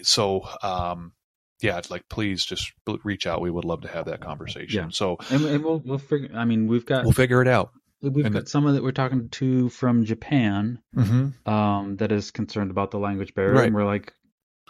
so. 0.03 0.47
Um, 0.63 1.13
yeah, 1.61 1.81
like 1.89 2.07
please 2.07 2.45
just 2.45 2.71
reach 3.03 3.27
out. 3.27 3.41
We 3.41 3.51
would 3.51 3.65
love 3.65 3.81
to 3.81 3.89
have 3.89 4.05
that 4.05 4.21
conversation. 4.21 4.83
Yeah. 4.85 4.89
So 4.91 5.17
And, 5.29 5.43
and 5.43 5.61
we'll 5.63 5.79
we'll 5.83 5.97
figure. 5.97 6.29
I 6.33 6.45
mean, 6.45 6.67
we've 6.67 6.85
got 6.85 7.03
we'll 7.03 7.11
figure 7.11 7.41
it 7.41 7.49
out. 7.49 7.71
we've 8.01 8.23
and 8.25 8.33
got 8.33 8.47
someone 8.47 8.75
that 8.75 8.83
we're 8.83 8.93
talking 8.93 9.27
to 9.27 9.67
from 9.67 10.05
Japan 10.05 10.79
Mm-hmm. 10.95 11.51
um, 11.51 11.97
that 11.97 12.13
is 12.13 12.31
concerned 12.31 12.71
about 12.71 12.91
the 12.91 12.97
language 12.97 13.33
barrier, 13.33 13.55
Right. 13.55 13.65
and 13.65 13.75
we're 13.75 13.83
like, 13.83 14.13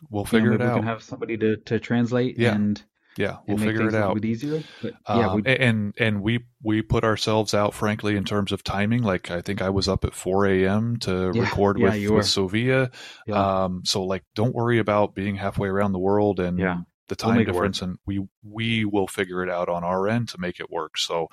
We'll 0.09 0.23
know, 0.23 0.29
figure 0.29 0.49
maybe 0.49 0.63
it 0.63 0.65
we 0.65 0.71
out. 0.71 0.75
can 0.77 0.87
have 0.87 1.03
somebody 1.03 1.37
to, 1.37 1.57
to 1.57 1.79
translate 1.79 2.39
Yeah. 2.39 2.55
and, 2.55 2.81
yeah, 3.19 3.37
we'll 3.47 3.57
figure 3.57 3.87
it 3.87 3.93
out. 3.93 4.23
easier. 4.23 4.63
But 4.81 4.93
yeah, 5.07 5.29
Um, 5.29 5.43
and 5.45 5.93
and 5.99 6.21
we 6.23 6.45
we 6.63 6.81
put 6.81 7.03
ourselves 7.03 7.53
out 7.53 7.73
frankly 7.73 8.15
in 8.15 8.23
terms 8.23 8.51
of 8.51 8.63
timing. 8.63 9.03
Like 9.03 9.29
I 9.29 9.41
think 9.41 9.61
I 9.61 9.69
was 9.69 9.87
up 9.89 10.05
at 10.05 10.13
4 10.13 10.45
a.m. 10.47 10.97
to 11.01 11.31
Yeah, 11.35 11.41
record 11.43 11.77
yeah, 11.79 11.85
with 11.91 12.09
with 12.09 12.25
Sovia. 12.25 12.91
yeah, 13.27 13.63
Um, 13.63 13.81
so 13.85 14.03
like, 14.03 14.23
don't 14.35 14.55
worry 14.55 14.79
about 14.79 15.13
being 15.13 15.35
halfway 15.35 15.67
around 15.67 15.91
the 15.91 15.99
world 15.99 16.39
and 16.39 16.57
Yeah. 16.57 16.77
the 17.09 17.15
We'll 17.21 17.31
time 17.33 17.37
work. 17.37 17.45
difference, 17.47 17.81
and 17.81 17.97
we 18.05 18.25
we 18.43 18.85
will 18.85 19.07
figure 19.07 19.43
it 19.43 19.49
out 19.49 19.67
on 19.67 19.83
our 19.83 20.07
end 20.07 20.29
to 20.29 20.37
make 20.39 20.59
it 20.59 20.69
work. 20.71 20.97
So, 20.97 21.27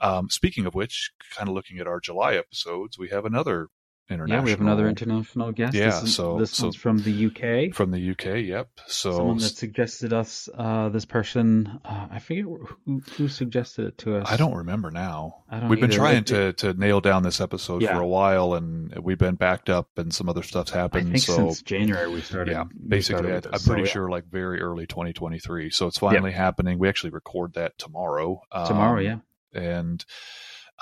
um, 0.00 0.28
speaking 0.28 0.66
of 0.66 0.74
which, 0.74 1.12
kind 1.34 1.48
of 1.48 1.54
looking 1.54 1.78
at 1.78 1.86
our 1.86 2.00
July 2.00 2.34
episodes, 2.34 2.98
we 2.98 3.08
have 3.08 3.24
another 3.24 3.68
international. 4.10 4.38
yeah, 4.38 4.44
we 4.44 4.50
have 4.50 4.60
another 4.60 4.88
international 4.88 5.52
guest. 5.52 5.74
Yeah, 5.74 5.86
this, 5.86 6.02
is- 6.02 6.14
so- 6.16 6.38
this 6.38 6.50
so- 6.50 6.64
one's 6.64 6.76
from 6.76 6.98
the 6.98 7.26
UK. 7.26 7.74
from 7.74 7.90
the 7.90 8.10
UK. 8.10 8.42
Yep. 8.44 8.68
So 8.86 9.12
Someone 9.12 9.38
that 9.38 9.48
suggested 9.56 10.12
us 10.12 10.48
uh, 10.56 10.88
this 10.90 11.04
person. 11.04 11.80
Uh, 11.84 12.08
I 12.10 12.18
forget 12.18 12.44
who 12.44 13.00
who 13.16 13.28
suggested 13.28 13.86
it 13.86 13.98
to 13.98 14.16
us. 14.18 14.30
I 14.30 14.36
don't 14.36 14.54
remember 14.54 14.90
now. 14.90 15.44
I 15.48 15.60
don't 15.60 15.68
We've 15.68 15.80
been 15.80 15.90
trying 15.90 16.18
It- 16.18 16.26
to, 16.26 16.52
to 16.54 16.74
nail 16.74 17.00
down 17.00 17.22
this 17.22 17.40
episode 17.40 17.82
Yeah. 17.82 17.94
for 17.94 18.00
a 18.02 18.06
while, 18.06 18.54
and 18.54 18.94
we've 19.02 19.18
been 19.18 19.36
backed 19.36 19.70
up, 19.70 19.88
and 19.96 20.12
some 20.12 20.28
other 20.28 20.42
stuff's 20.42 20.72
I 20.72 20.78
happened. 20.78 21.06
think 21.12 21.18
so 21.24 21.36
since 21.36 21.62
January 21.62 22.10
we 22.10 22.20
started. 22.20 22.52
yeah, 22.52 22.64
basically, 22.86 23.22
started 23.28 23.46
I, 23.46 23.50
this. 23.52 23.66
pretty 23.66 23.82
So, 23.84 23.86
yeah. 23.86 23.92
sure 23.92 24.08
like 24.10 24.24
very 24.30 24.60
early 24.60 24.86
2023. 24.86 25.70
So 25.70 25.86
it's 25.86 25.98
finally 25.98 26.32
happening. 26.32 26.78
We 26.78 26.88
actually 26.88 27.10
record 27.10 27.54
that 27.54 27.78
tomorrow. 27.78 28.42
tomorrow. 28.66 28.98
Um, 28.98 29.04
Yeah, 29.04 29.18
and 29.54 30.04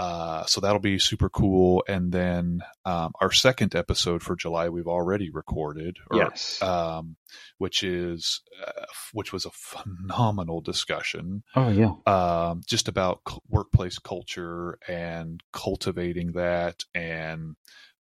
uh, 0.01 0.47
so 0.47 0.63
that'll 0.63 0.81
be 0.81 0.99
super 0.99 1.29
cool. 1.29 1.85
And 1.87 2.11
then 2.11 2.63
um, 2.87 3.13
our 3.21 3.31
second 3.31 3.75
episode 3.75 4.23
for 4.23 4.35
July 4.35 4.71
we've 4.71 4.87
already 4.87 5.29
recorded. 5.29 5.99
Or, 6.11 6.17
yes. 6.17 6.61
Um, 6.63 7.17
which 7.59 7.83
is 7.83 8.41
uh, 8.67 8.87
which 9.13 9.31
was 9.31 9.45
a 9.45 9.51
phenomenal 9.51 10.63
discussion 10.63 11.43
oh 11.55 11.69
yeah. 11.69 11.93
um, 12.07 12.63
just 12.67 12.89
about 12.89 13.21
c- 13.29 13.37
workplace 13.49 13.99
culture 13.99 14.79
and 14.89 15.43
cultivating 15.53 16.33
that 16.33 16.83
and 16.95 17.55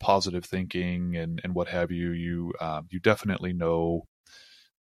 positive 0.00 0.44
thinking 0.44 1.16
and, 1.16 1.40
and 1.44 1.54
what 1.54 1.68
have 1.68 1.92
you. 1.92 2.10
You 2.10 2.54
um, 2.60 2.88
you 2.90 2.98
definitely 2.98 3.52
know 3.52 4.08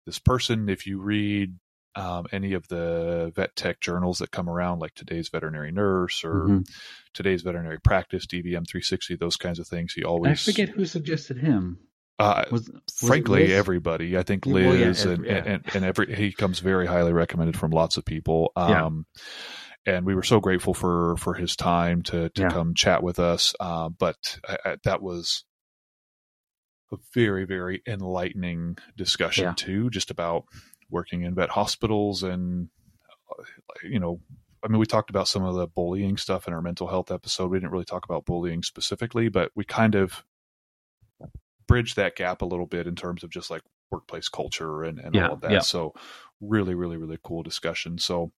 this 0.07 0.17
person 0.17 0.67
if 0.67 0.87
you 0.87 0.99
read 0.99 1.53
um, 1.95 2.25
any 2.31 2.53
of 2.53 2.67
the 2.67 3.31
vet 3.35 3.55
tech 3.55 3.79
journals 3.79 4.19
that 4.19 4.31
come 4.31 4.49
around, 4.49 4.79
like 4.79 4.93
today's 4.95 5.29
veterinary 5.29 5.71
nurse 5.71 6.23
or 6.23 6.45
Mhm. 6.47 6.65
today's 7.13 7.41
veterinary 7.43 7.79
practice, 7.79 8.25
DVM 8.25 8.65
360, 8.67 9.15
those 9.15 9.35
kinds 9.37 9.59
of 9.59 9.67
things. 9.67 9.93
He 9.93 10.03
always, 10.03 10.47
I 10.47 10.51
forget 10.51 10.69
who 10.69 10.85
suggested 10.85 11.37
him. 11.37 11.77
uh, 12.19 12.45
Was, 12.51 12.69
was 12.69 12.81
frankly, 12.95 13.53
everybody. 13.53 14.17
I 14.17 14.23
think 14.23 14.45
Yeah, 14.45 14.53
well, 14.53 14.75
yeah, 14.75 14.87
Liz 14.87 15.05
and, 15.05 15.25
yeah. 15.25 15.43
and 15.45 15.63
and 15.75 15.83
every 15.85 16.13
he 16.15 16.31
comes 16.31 16.59
very 16.59 16.85
highly 16.87 17.11
recommended 17.13 17.57
from 17.57 17.71
lots 17.71 17.97
of 17.97 18.05
people. 18.05 18.51
Yeah. 18.55 18.85
Um, 18.85 19.05
and 19.85 20.05
we 20.05 20.15
were 20.15 20.23
so 20.23 20.39
grateful 20.39 20.73
for 20.73 21.17
for 21.17 21.33
his 21.33 21.55
time 21.55 22.01
to 22.03 22.29
to 22.29 22.41
Yeah. 22.43 22.49
come 22.49 22.73
chat 22.75 23.03
with 23.03 23.19
us. 23.19 23.53
Uh, 23.59 23.89
but 23.89 24.39
I, 24.47 24.57
I, 24.65 24.77
that 24.83 25.01
was 25.01 25.43
a 26.91 26.97
very 27.13 27.45
very 27.45 27.81
enlightening 27.87 28.77
discussion 28.95 29.45
Yeah. 29.45 29.53
too, 29.55 29.89
just 29.89 30.11
about 30.11 30.45
working 30.89 31.23
in 31.23 31.35
vet 31.35 31.49
hospitals 31.49 32.23
and 32.23 32.69
uh, 33.29 33.43
you 33.83 33.99
know. 33.99 34.19
I 34.65 34.69
mean, 34.69 34.79
we 34.79 34.85
talked 34.85 35.09
about 35.09 35.27
some 35.27 35.43
of 35.43 35.55
the 35.55 35.67
bullying 35.67 36.15
stuff 36.15 36.47
in 36.47 36.53
our 36.53 36.61
mental 36.61 36.87
health 36.87 37.11
episode. 37.11 37.51
We 37.51 37.57
didn't 37.59 37.71
really 37.71 37.83
talk 37.83 38.05
about 38.05 38.23
bullying 38.25 38.63
specifically, 38.63 39.27
but 39.27 39.51
we 39.55 39.65
kind 39.65 39.93
of 39.93 40.23
bridge 41.67 41.95
that 41.95 42.15
gap 42.15 42.41
a 42.41 42.45
little 42.45 42.65
bit 42.65 42.87
in 42.87 42.95
terms 42.95 43.23
of 43.23 43.29
just 43.29 43.49
like 43.51 43.61
workplace 43.91 44.29
culture 44.29 44.83
and, 44.83 44.99
and 44.99 45.15
Yeah, 45.15 45.27
all 45.27 45.33
of 45.33 45.41
that. 45.41 45.51
yeah. 45.51 45.59
So 45.59 45.93
really, 46.39 46.75
really, 46.75 46.95
really 46.95 47.17
cool 47.23 47.43
discussion. 47.43 47.97
So 47.97 48.31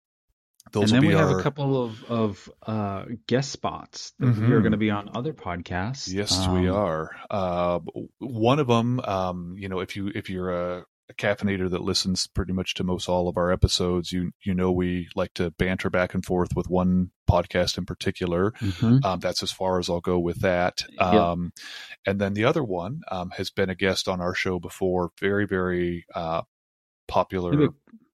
those 0.71 0.91
and 0.91 0.93
then 0.93 1.01
we 1.05 1.13
be 1.13 1.19
have 1.19 1.29
a 1.29 1.43
couple 1.43 1.83
of 1.83 2.03
of 2.05 2.51
uh, 2.65 3.05
guest 3.27 3.51
spots 3.51 4.13
that 4.19 4.27
we 4.27 4.47
Mhm. 4.47 4.51
are 4.51 4.61
going 4.61 4.71
to 4.71 4.77
be 4.79 4.89
on 4.89 5.11
other 5.15 5.33
podcasts. 5.33 6.11
yes, 6.11 6.47
we 6.47 6.67
Um, 6.67 6.75
are. 6.75 7.15
Uh, 7.29 7.79
one 8.17 8.57
of 8.59 8.65
them, 8.67 8.99
um, 9.01 9.55
you 9.59 9.69
know, 9.69 9.79
if 9.79 9.95
you 9.95 10.11
if 10.15 10.29
you're 10.29 10.49
a, 10.51 10.85
a 11.09 11.13
caffeinator 11.13 11.69
that 11.69 11.81
listens 11.81 12.27
pretty 12.27 12.53
much 12.53 12.73
to 12.75 12.83
most 12.83 13.07
all 13.07 13.27
of 13.27 13.37
our 13.37 13.51
episodes, 13.51 14.11
you 14.11 14.31
you 14.43 14.53
know 14.53 14.71
we 14.71 15.07
like 15.15 15.33
to 15.35 15.51
banter 15.51 15.89
back 15.89 16.13
and 16.13 16.25
forth 16.25 16.55
with 16.55 16.69
one 16.69 17.11
podcast 17.29 17.77
in 17.77 17.85
particular. 17.85 18.51
mhm. 18.51 19.03
Um, 19.03 19.19
that's 19.19 19.43
as 19.43 19.51
far 19.51 19.79
as 19.79 19.89
I'll 19.89 20.01
go 20.01 20.19
with 20.19 20.41
that. 20.41 20.83
Yep. 20.89 21.01
Um, 21.01 21.51
and 22.05 22.19
then 22.19 22.33
the 22.33 22.45
other 22.45 22.63
one 22.63 23.01
um, 23.09 23.31
has 23.31 23.49
been 23.51 23.69
a 23.69 23.75
guest 23.75 24.07
on 24.07 24.21
our 24.21 24.33
show 24.33 24.59
before. 24.59 25.11
Very, 25.19 25.45
very 25.45 26.05
uh, 26.13 26.41
popular 27.07 27.51
Maybe 27.51 27.71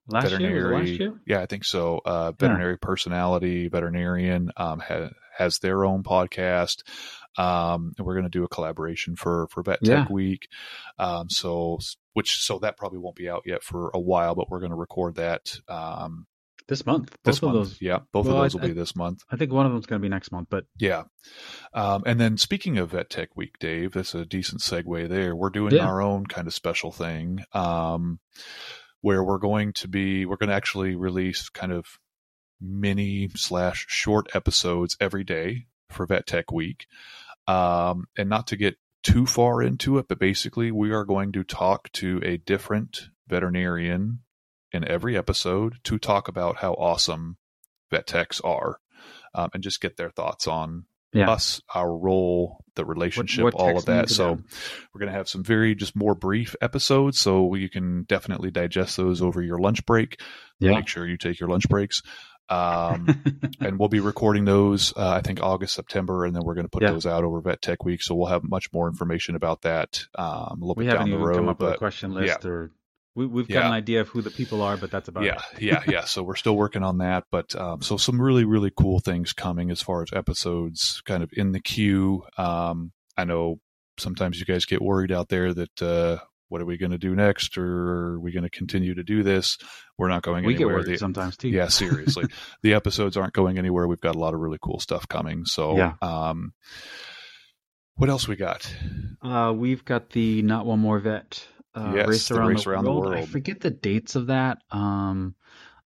veterinary. 0.10 1.12
Yeah, 1.26 1.42
I 1.42 1.46
think 1.46 1.64
so. 1.66 2.02
Uh, 2.04 2.32
veterinary 2.34 2.78
personality, 2.78 3.68
veterinarian 3.68 4.52
um, 4.58 4.80
ha- 4.80 5.12
has 5.38 5.60
their 5.60 5.86
own 5.86 6.04
podcast. 6.04 6.84
Um, 7.38 7.94
and 7.98 8.06
we're 8.06 8.16
going 8.16 8.26
to 8.26 8.30
do 8.30 8.44
a 8.44 8.50
collaboration 8.50 9.16
for 9.16 9.48
for 9.52 9.64
Vet 9.64 9.80
Tech 9.84 10.08
Yeah. 10.10 10.14
Week. 10.14 10.48
Um, 11.00 11.30
so 11.30 11.80
which 12.14 12.44
so 12.44 12.60
that 12.60 12.78
probably 12.78 13.00
won't 13.00 13.16
be 13.16 13.30
out 13.30 13.44
yet 13.46 13.64
for 13.64 13.90
a 13.94 14.00
while, 14.00 14.36
but 14.36 14.50
we're 14.50 14.60
going 14.60 14.72
to 14.72 14.76
record 14.76 15.16
that 15.16 15.56
um, 15.70 16.28
This 16.68 16.86
month. 16.86 17.12
Both 17.12 17.24
this 17.24 17.38
of 17.38 17.44
month. 17.44 17.54
those. 17.56 17.82
Yeah, 17.82 18.00
both 18.12 18.26
Well, 18.26 18.36
of 18.38 18.42
those 18.44 18.56
will 18.56 18.64
I- 18.66 18.68
be 18.68 18.74
this 18.74 18.96
month. 18.98 19.22
I 19.32 19.38
think 19.38 19.52
one 19.54 19.66
of 19.66 19.72
them's 19.72 19.86
going 19.86 20.02
to 20.02 20.06
be 20.06 20.10
next 20.10 20.32
month, 20.32 20.48
but 20.50 20.66
Yeah. 20.78 21.04
Um, 21.74 22.04
and 22.06 22.20
then 22.20 22.38
speaking 22.38 22.78
of 22.78 22.92
Vet 22.92 23.10
Tech 23.10 23.30
Week, 23.38 23.58
Dave, 23.60 23.94
that's 23.94 24.14
a 24.14 24.26
decent 24.26 24.60
segue 24.62 25.08
there. 25.08 25.34
We're 25.36 25.50
doing 25.52 25.74
Yeah. 25.76 25.86
our 25.86 26.02
own 26.02 26.26
kind 26.26 26.48
of 26.48 26.54
special 26.54 26.92
thing 26.92 27.46
um, 27.54 28.20
where 29.00 29.24
we're 29.24 29.38
going 29.40 29.72
to 29.74 29.88
be, 29.88 30.26
we're 30.26 30.36
going 30.38 30.50
to 30.50 30.56
actually 30.56 30.96
release 30.96 31.48
kind 31.50 31.72
of 31.72 31.86
mini 32.60 33.30
slash 33.36 33.86
short 33.90 34.28
episodes 34.36 34.96
every 35.00 35.24
day 35.24 35.66
for 35.92 36.06
Vet 36.06 36.26
Tech 36.28 36.52
Week. 36.52 36.86
Um, 37.48 38.06
and 38.18 38.30
not 38.30 38.48
to 38.48 38.56
get 38.56 38.76
too 39.04 39.26
far 39.26 39.62
into 39.62 39.98
it, 39.98 40.08
but 40.08 40.20
basically 40.20 40.72
we 40.72 40.92
are 40.92 41.04
going 41.06 41.32
to 41.34 41.44
talk 41.44 41.92
to 41.94 42.22
a 42.24 42.38
different 42.38 43.10
veterinarian 43.28 44.20
in 44.72 44.88
every 44.88 45.18
episode 45.18 45.76
to 45.84 45.98
talk 45.98 46.28
about 46.28 46.58
how 46.58 46.74
awesome 46.74 47.38
vet 47.90 48.08
techs 48.08 48.40
are 48.42 48.80
um, 49.34 49.50
and 49.54 49.64
just 49.64 49.82
get 49.82 49.98
their 49.98 50.12
thoughts 50.12 50.48
on 50.48 50.86
Yeah. 51.14 51.30
us, 51.32 51.62
our 51.74 51.94
role, 51.98 52.64
the 52.76 52.86
relationship, 52.86 53.44
what 53.44 53.54
all 53.56 53.78
of 53.78 53.86
that. 53.86 54.10
So 54.10 54.36
them. 54.36 54.46
we're 54.94 55.00
going 55.00 55.12
to 55.12 55.18
have 55.18 55.28
some 55.28 55.44
very 55.44 55.76
just 55.76 55.96
more 55.96 56.16
brief 56.16 56.56
episodes, 56.62 57.20
so 57.20 57.54
you 57.56 57.70
can 57.70 58.04
definitely 58.04 58.52
digest 58.52 58.96
those 58.96 59.22
over 59.22 59.42
your 59.42 59.60
lunch 59.60 59.86
break. 59.86 60.22
Yeah. 60.60 60.76
Make 60.76 60.88
sure 60.88 61.06
you 61.08 61.18
take 61.18 61.40
your 61.40 61.50
lunch 61.50 61.68
breaks. 61.68 62.02
Um, 62.50 63.08
and 63.62 63.80
we'll 63.80 63.90
be 63.90 64.00
recording 64.00 64.46
those, 64.46 64.94
uh, 64.98 65.10
I 65.10 65.22
think 65.22 65.42
August, 65.42 65.74
September, 65.76 66.26
and 66.26 66.36
then 66.36 66.44
we're 66.44 66.56
going 66.56 66.66
to 66.66 66.70
put 66.70 66.84
Yeah. 66.84 66.92
those 66.92 67.06
out 67.06 67.24
over 67.24 67.40
Vet 67.42 67.62
Tech 67.62 67.84
Week. 67.86 68.02
So 68.02 68.14
we'll 68.16 68.28
have 68.28 68.44
much 68.44 68.72
more 68.74 68.88
information 68.88 69.36
about 69.36 69.62
that 69.62 70.06
um, 70.16 70.62
a 70.62 70.66
little 70.66 70.76
we 70.76 70.86
bit 70.86 70.92
haven't 70.92 71.12
down 71.12 71.20
the 71.20 71.26
road. 71.26 71.36
come 71.36 71.50
up 71.50 71.60
with 71.60 71.74
a 71.74 71.78
question 71.78 72.14
list 72.14 72.46
or 72.46 72.72
we, 73.16 73.26
we've 73.26 73.48
got 73.48 73.60
Yeah. 73.62 73.68
an 73.68 73.74
idea 73.74 74.02
of 74.02 74.08
who 74.10 74.22
the 74.22 74.32
people 74.32 74.62
are, 74.62 74.78
but 74.78 74.90
that's 74.92 75.08
about 75.10 75.24
yeah, 75.24 75.42
it. 75.54 75.62
yeah, 75.62 75.84
yeah. 75.88 76.04
So 76.06 76.24
we're 76.24 76.36
still 76.36 76.56
working 76.56 76.84
on 76.84 77.00
that, 77.00 77.26
but 77.32 77.54
um, 77.56 77.82
so 77.82 77.98
some 77.98 78.22
really, 78.22 78.46
really 78.46 78.72
cool 78.76 79.00
things 79.00 79.34
coming 79.34 79.70
as 79.70 79.82
far 79.82 80.02
as 80.02 80.10
episodes 80.14 81.02
kind 81.06 81.22
of 81.24 81.30
in 81.34 81.52
the 81.52 81.60
queue. 81.60 82.24
Um, 82.38 82.92
I 83.18 83.26
know 83.26 83.60
sometimes 83.98 84.40
you 84.40 84.46
guys 84.46 84.66
get 84.66 84.82
worried 84.82 85.12
out 85.12 85.28
there 85.30 85.54
that 85.54 85.82
uh, 85.82 86.20
what 86.52 86.62
are 86.62 86.66
we 86.66 86.78
going 86.78 86.92
to 86.92 86.98
do 86.98 87.16
next, 87.16 87.58
or 87.58 87.66
are 87.66 88.20
we 88.20 88.32
going 88.32 88.44
to 88.44 88.50
continue 88.50 88.94
to 88.94 89.04
do 89.04 89.24
this? 89.24 89.58
We're 89.98 90.10
not 90.10 90.22
going 90.22 90.44
We 90.46 90.54
get 90.54 90.62
anywhere. 90.64 90.76
worried 90.84 90.88
The- 90.94 90.98
sometimes 90.98 91.38
too. 91.38 91.48
yeah, 91.48 91.68
seriously, 91.70 92.26
the 92.62 92.74
episodes 92.74 93.16
aren't 93.16 93.34
going 93.34 93.58
anywhere. 93.58 93.88
We've 93.88 94.02
got 94.02 94.16
a 94.16 94.20
lot 94.20 94.34
of 94.34 94.40
really 94.42 94.58
cool 94.62 94.80
stuff 94.80 95.08
coming. 95.08 95.46
So, 95.46 95.78
Yeah. 95.78 95.94
um, 96.02 96.54
what 97.96 98.10
else 98.10 98.28
we 98.28 98.36
got? 98.36 98.74
Uh, 99.22 99.54
we've 99.56 99.86
got 99.86 100.10
the 100.10 100.42
Not 100.42 100.66
One 100.66 100.80
More 100.80 101.00
Vet 101.00 101.48
uh, 101.76 101.94
Yes, 101.96 102.08
race, 102.08 102.32
around, 102.32 102.48
race 102.50 102.64
the 102.66 102.70
around 102.72 102.84
the 102.86 102.92
world. 102.92 103.14
I 103.16 103.26
forget 103.26 103.60
the 103.62 103.70
dates 103.72 104.16
of 104.16 104.28
that. 104.28 104.58
Um, 104.72 105.36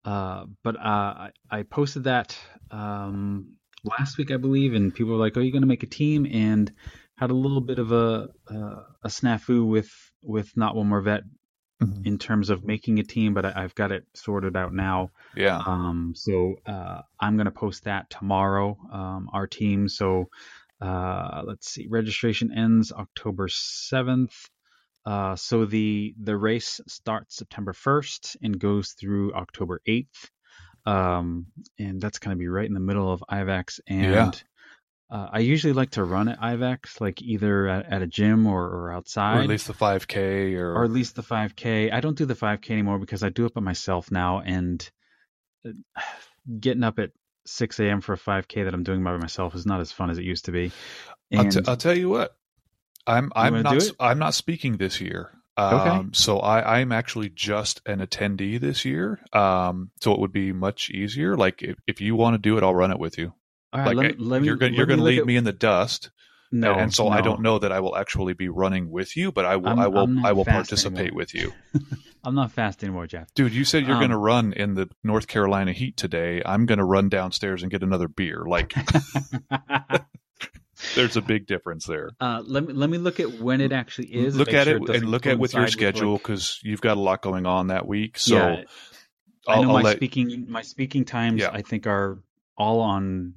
Uh, 0.05 0.45
but 0.63 0.77
uh, 0.77 0.81
I, 0.83 1.31
I 1.51 1.63
posted 1.63 2.05
that 2.05 2.39
um, 2.71 3.55
last 3.85 4.19
week, 4.19 4.31
I 4.31 4.37
believe, 4.37 4.75
and 4.75 4.95
people 4.95 5.13
were 5.13 5.19
like, 5.19 5.35
"Oh, 5.37 5.41
you're 5.41 5.53
going 5.53 5.63
to 5.63 5.69
make 5.69 5.83
a 5.83 5.87
team?" 5.87 6.27
and 6.27 6.71
had 7.17 7.31
a 7.31 7.35
little 7.35 7.63
bit 7.63 7.79
of 7.79 7.91
a 7.91 8.29
uh, 8.51 8.83
a 9.03 9.09
snafu 9.09 9.67
with 9.67 9.89
with 10.25 10.57
not 10.57 10.75
one 10.77 10.89
more 10.89 11.01
vet 11.01 11.23
Mhm. 11.83 12.07
in 12.07 12.19
terms 12.19 12.51
of 12.51 12.65
making 12.65 13.01
a 13.01 13.03
team, 13.03 13.35
but 13.35 13.45
I, 13.45 13.53
I've 13.65 13.75
got 13.75 13.91
it 13.91 14.07
sorted 14.15 14.57
out 14.57 14.73
now. 14.73 15.11
Yeah. 15.37 15.61
Um, 15.67 16.13
so 16.15 16.55
uh, 16.67 17.01
I'm 17.19 17.37
going 17.37 17.47
to 17.47 17.51
post 17.51 17.85
that 17.85 18.09
tomorrow. 18.11 18.79
Um, 18.93 19.29
our 19.33 19.49
team. 19.49 19.89
So 19.89 20.29
uh, 20.81 21.43
let's 21.45 21.69
see. 21.71 21.89
Registration 21.89 22.53
ends 22.57 22.93
October 22.93 23.49
7th. 23.49 24.49
Uh, 25.05 25.35
so 25.37 25.65
the 25.67 26.15
the 26.23 26.37
race 26.37 26.81
starts 26.87 27.37
September 27.37 27.73
1st 27.73 28.37
and 28.43 28.59
goes 28.59 28.93
through 28.93 29.35
October 29.35 29.81
8th. 29.87 30.31
Um, 30.87 31.47
and 31.79 32.01
that's 32.01 32.19
going 32.19 32.37
to 32.37 32.39
be 32.39 32.49
right 32.49 32.67
in 32.67 32.75
the 32.75 32.81
middle 32.81 33.11
of 33.13 33.23
IVECCS. 33.31 33.81
And 33.89 34.13
Yeah. 34.13 34.31
Uh, 35.11 35.29
I 35.33 35.41
usually 35.41 35.75
like 35.75 35.91
to 35.91 36.05
run 36.05 36.29
at 36.29 36.41
IVECCS, 36.41 37.01
like 37.01 37.23
either 37.23 37.69
at, 37.69 37.93
at 37.93 38.03
a 38.03 38.07
gym 38.07 38.47
or, 38.47 38.65
or 38.65 38.93
outside 38.93 39.37
or 39.37 39.43
at 39.43 39.49
least 39.49 39.67
the 39.67 39.75
5K 39.75 40.55
or, 40.55 40.75
or 40.75 40.85
at 40.85 40.91
least 40.91 41.15
the 41.15 41.23
5K. 41.23 41.93
I 41.93 42.01
don't 42.01 42.17
do 42.17 42.25
the 42.25 42.35
5K 42.35 42.71
anymore 42.71 42.99
because 42.99 43.23
I 43.23 43.29
do 43.29 43.45
it 43.45 43.55
by 43.55 43.61
myself 43.61 44.11
now, 44.11 44.41
and 44.41 44.91
uh, 45.67 45.73
getting 46.61 46.83
up 46.85 46.99
at 46.99 47.11
6 47.47 47.79
a.m. 47.81 48.01
for 48.01 48.15
a 48.15 48.19
5K 48.19 48.65
that 48.65 48.75
I'm 48.75 48.83
doing 48.83 49.05
by 49.05 49.17
myself 49.19 49.55
is 49.55 49.67
not 49.67 49.81
as 49.81 49.93
fun 49.93 50.11
as 50.11 50.19
it 50.19 50.25
used 50.25 50.47
to 50.47 50.53
be. 50.53 50.73
I'll, 51.37 51.49
t- 51.49 51.61
I'll 51.67 51.77
tell 51.77 51.97
you 51.97 52.09
what. 52.09 52.37
I'm 53.07 53.31
I'm 53.37 53.63
not 53.63 53.73
do 53.73 53.77
s- 53.77 53.89
it? 53.89 53.97
I'm 54.01 54.19
not 54.19 54.35
speaking 54.35 54.79
this 54.79 55.01
year. 55.01 55.31
Okay. 55.59 55.91
Um, 55.91 56.15
so 56.15 56.39
I 56.39 56.81
I'm 56.81 56.91
actually 56.91 57.29
just 57.29 57.83
an 57.87 58.01
attendee 58.01 58.59
this 58.59 58.85
year. 58.85 59.21
Um, 59.33 59.91
so 60.01 60.13
it 60.13 60.21
would 60.21 60.33
be 60.33 60.53
much 60.53 60.91
easier. 60.91 61.37
Like 61.37 61.63
if, 61.63 61.77
if 61.87 62.01
you 62.01 62.17
want 62.17 62.35
to 62.35 62.39
do 62.39 62.57
it, 62.57 62.63
I'll 62.63 62.75
run 62.75 62.91
it 62.91 62.99
with 62.99 63.19
you. 63.19 63.35
All 63.75 63.81
right, 63.81 63.97
like 63.97 64.15
let 64.19 64.41
me, 64.43 64.47
you're 64.47 64.57
gonna 64.57 64.73
you're 64.73 64.87
gonna 64.87 65.03
look 65.03 65.11
leave 65.11 65.21
at- 65.21 65.27
me 65.27 65.37
in 65.37 65.45
the 65.45 65.53
dust, 65.53 66.11
No, 66.53 66.75
and 66.75 66.95
so 66.95 67.09
I 67.09 67.21
don't 67.21 67.41
know 67.43 67.59
that 67.59 67.73
I 67.73 67.81
will 67.81 67.97
actually 67.97 68.33
be 68.35 68.49
running 68.49 68.91
with 68.91 69.17
you, 69.17 69.33
but 69.33 69.45
I 69.45 69.57
will 69.57 69.69
I'm- 69.69 69.79
I 69.81 69.89
will 69.89 70.27
I 70.27 70.33
will 70.33 70.45
participate 70.45 70.99
anymore. 71.01 71.17
with 71.19 71.35
you. 71.35 71.53
I'm 72.27 72.35
not 72.35 72.53
fast 72.53 72.83
anymore, 72.83 73.07
Jeff. 73.07 73.29
Dude, 73.35 73.53
you 73.53 73.65
said 73.65 73.83
you're 73.85 73.97
Um, 73.97 74.01
going 74.01 74.11
to 74.11 74.17
run 74.17 74.55
in 74.55 74.75
the 74.77 74.89
North 75.03 75.27
Carolina 75.27 75.73
heat 75.73 75.99
today. 75.99 76.41
I'm 76.47 76.65
going 76.65 76.79
to 76.79 76.85
run 76.85 77.11
downstairs 77.11 77.61
and 77.63 77.71
get 77.71 77.83
another 77.83 78.09
beer. 78.09 78.45
Like, 78.49 78.73
there's 80.95 81.17
a 81.17 81.21
big 81.23 81.47
difference 81.47 81.87
there. 81.87 82.11
uh, 82.21 82.43
let 82.47 82.67
me 82.67 82.73
let 82.73 82.91
me 82.91 82.99
look 82.99 83.21
at 83.21 83.41
when 83.41 83.61
it 83.61 83.73
actually 83.73 84.09
is. 84.15 84.37
look 84.37 84.53
at 84.53 84.67
sure 84.67 84.77
it 84.77 84.89
and 84.91 85.09
look 85.09 85.27
at 85.27 85.39
with 85.39 85.55
your 85.55 85.69
schedule 85.69 86.13
like- 86.13 86.23
because 86.23 86.61
you've 86.63 86.81
got 86.81 86.97
a 86.97 87.01
lot 87.01 87.23
going 87.23 87.47
on 87.47 87.69
that 87.69 87.87
week. 87.87 88.19
So 88.19 88.37
yeah, 88.37 88.63
I 89.47 89.57
know 89.61 89.69
I'll 89.69 89.75
my 89.75 89.83
let 89.83 89.97
speaking 89.97 90.47
my 90.49 90.63
speaking 90.63 91.05
times 91.05 91.41
Yeah. 91.43 91.51
I 91.53 91.63
think 91.63 91.87
are 91.87 92.19
all 92.57 92.81
on 92.81 93.35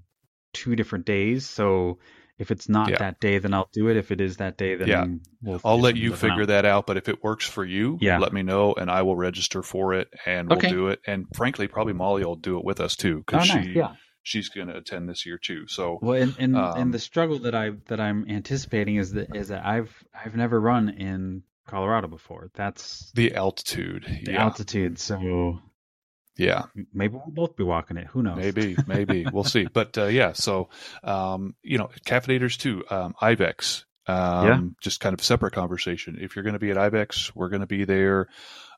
two 0.58 0.76
different 0.76 1.06
days. 1.06 1.48
So 1.48 2.00
if 2.40 2.52
it's 2.52 2.70
not 2.70 2.90
Yeah. 2.90 2.98
that 3.00 3.20
day, 3.20 3.40
then 3.40 3.54
I'll 3.54 3.70
do 3.74 3.88
it. 3.90 3.98
If 3.98 4.12
it 4.12 4.22
is 4.22 4.38
that 4.38 4.58
day, 4.58 4.76
then 4.76 4.88
Yeah. 4.88 5.06
we'll 5.42 5.62
I'll 5.66 5.80
let 5.80 5.96
you 5.96 6.14
figure 6.14 6.44
out. 6.44 6.48
that 6.50 6.66
out. 6.66 6.86
But 6.86 6.98
if 6.98 7.10
it 7.10 7.24
works 7.24 7.48
for 7.48 7.66
you, 7.66 7.98
Yeah. 8.02 8.20
let 8.20 8.32
me 8.34 8.44
know 8.44 8.74
and 8.74 8.92
I 8.92 9.02
will 9.02 9.16
register 9.16 9.64
for 9.64 9.94
it 9.94 10.08
and 10.26 10.50
we'll 10.50 10.60
do 10.60 10.88
it. 10.90 11.00
And 11.08 11.26
frankly, 11.36 11.68
probably 11.68 11.94
Molly 11.94 12.24
will 12.26 12.36
do 12.36 12.58
it 12.60 12.64
with 12.66 12.80
us 12.80 12.96
too 12.96 13.18
Oh, 13.20 13.24
because 13.26 13.48
nice. 13.50 13.66
she 13.66 13.72
Yeah. 13.74 13.96
she's 14.24 14.50
going 14.50 14.68
to 14.68 14.78
attend 14.78 15.08
this 15.10 15.26
year 15.26 15.38
too. 15.38 15.68
So 15.68 16.00
Well, 16.02 16.22
and 16.22 16.36
and, 16.38 16.56
Um, 16.56 16.78
and 16.78 16.94
the 16.94 17.00
struggle 17.00 17.40
that 17.40 17.56
I 17.56 17.72
that 17.88 18.00
I'm 18.00 18.26
anticipating 18.30 18.98
is 18.98 19.14
that 19.14 19.36
is 19.36 19.48
that 19.48 19.66
I've 19.66 19.92
I've 20.14 20.36
never 20.36 20.60
run 20.60 20.90
in 20.90 21.44
Colorado 21.66 22.08
before. 22.08 22.50
That's 22.54 23.12
the 23.16 23.34
altitude, 23.36 24.06
the 24.26 24.34
yeah, 24.34 24.44
altitude. 24.44 25.00
So 25.00 25.60
yeah. 26.38 26.64
maybe 26.94 27.16
we'll 27.16 27.34
both 27.34 27.56
be 27.56 27.64
walking 27.64 27.98
it. 27.98 28.08
Who 28.08 28.24
knows? 28.24 28.38
Maybe, 28.38 28.78
maybe 28.88 29.26
we'll 29.34 29.44
see. 29.44 29.68
But 29.72 29.98
uh, 29.98 30.06
yeah, 30.06 30.34
so 30.34 30.70
um, 31.04 31.56
you 31.64 31.78
know, 31.78 31.90
caffeinators 32.06 32.58
too. 32.58 32.84
Um, 32.90 33.14
IVECCS, 33.22 33.86
um, 34.08 34.46
Yeah. 34.48 34.62
just 34.82 35.00
kind 35.00 35.14
of 35.14 35.24
separate 35.24 35.54
conversation. 35.54 36.18
If 36.22 36.36
you're 36.36 36.44
going 36.44 36.54
to 36.54 36.60
be 36.60 36.72
at 36.72 36.78
IVECCS, 36.78 37.32
we're 37.36 37.50
going 37.50 37.62
to 37.62 37.68
be 37.68 37.84
there. 37.86 38.28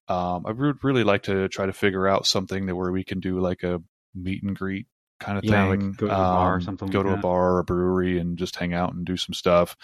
Um, 0.07 0.45
I 0.47 0.51
would 0.51 0.83
really 0.83 1.03
like 1.03 1.23
to 1.23 1.47
try 1.49 1.65
to 1.67 1.73
figure 1.73 2.07
out 2.07 2.25
something 2.25 2.65
that 2.65 2.75
where 2.75 2.91
we 2.91 3.03
can 3.03 3.19
do 3.19 3.39
like 3.39 3.61
a 3.63 3.81
meet 4.15 4.41
and 4.41 4.55
greet 4.55 4.87
kind 5.19 5.37
of 5.37 5.43
Yeah, 5.43 5.65
like 5.65 5.79
go 5.97 6.07
to 6.07 6.13
a 6.13 6.15
bar 6.15 6.53
or 6.53 6.55
Um, 6.55 6.61
something 6.61 6.89
Go 6.89 7.01
like 7.01 7.07
to 7.07 7.13
a 7.13 7.17
bar 7.17 7.55
or 7.55 7.59
a 7.59 7.63
brewery 7.63 8.17
and 8.19 8.37
just 8.37 8.55
hang 8.55 8.73
out 8.73 8.93
and 8.93 9.05
do 9.05 9.17
some 9.17 9.33
stuff. 9.33 9.75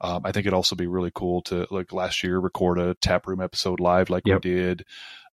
Um, 0.00 0.22
I 0.24 0.32
think 0.32 0.44
it'd 0.46 0.52
also 0.54 0.74
be 0.76 0.86
really 0.88 1.12
cool 1.14 1.42
to 1.42 1.66
like 1.70 1.92
last 1.92 2.22
year 2.24 2.38
record 2.38 2.78
a 2.78 2.94
tap 2.94 3.26
room 3.26 3.40
episode 3.40 3.80
live 3.80 4.10
like 4.10 4.24
Yep. 4.26 4.44
we 4.44 4.50
did. 4.50 4.84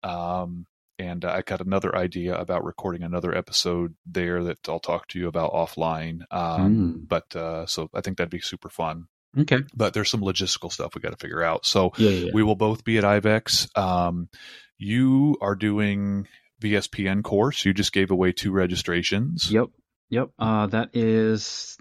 Um, 0.01 0.65
and 0.99 1.25
I 1.25 1.41
got 1.41 1.61
another 1.61 1.95
idea 1.95 2.35
about 2.35 2.63
recording 2.63 3.03
another 3.03 3.35
episode 3.35 3.95
there 4.05 4.43
that 4.43 4.59
I'll 4.69 4.79
talk 4.79 5.07
to 5.09 5.19
you 5.19 5.27
about 5.27 5.51
offline. 5.53 6.21
Um, 6.31 6.75
Mm. 7.03 7.07
But 7.07 7.35
uh, 7.35 7.65
so 7.65 7.89
I 7.93 8.01
think 8.01 8.17
that'd 8.17 8.29
be 8.29 8.39
super 8.39 8.69
fun. 8.69 9.07
Okay. 9.37 9.59
But 9.75 9.93
there's 9.93 10.09
some 10.11 10.21
logistical 10.21 10.71
stuff 10.71 10.93
we 10.93 11.01
got 11.01 11.11
to 11.11 11.17
figure 11.17 11.41
out. 11.43 11.65
So 11.65 11.91
Yeah. 11.97 12.09
yeah, 12.11 12.31
we 12.33 12.43
will 12.43 12.55
both 12.55 12.83
be 12.83 12.97
at 12.99 13.03
IVECCS. 13.03 13.75
Um, 13.77 14.29
you 14.77 15.37
are 15.41 15.55
doing 15.55 16.27
VSPN 16.61 17.23
course. 17.23 17.65
You 17.65 17.73
just 17.73 17.93
gave 17.93 18.11
away 18.11 18.31
two 18.31 18.51
registrations, 18.51 19.51
Yep. 19.51 19.67
Yep. 20.09 20.29
Uh, 20.37 20.67
that 20.67 20.89
is. 20.95 21.77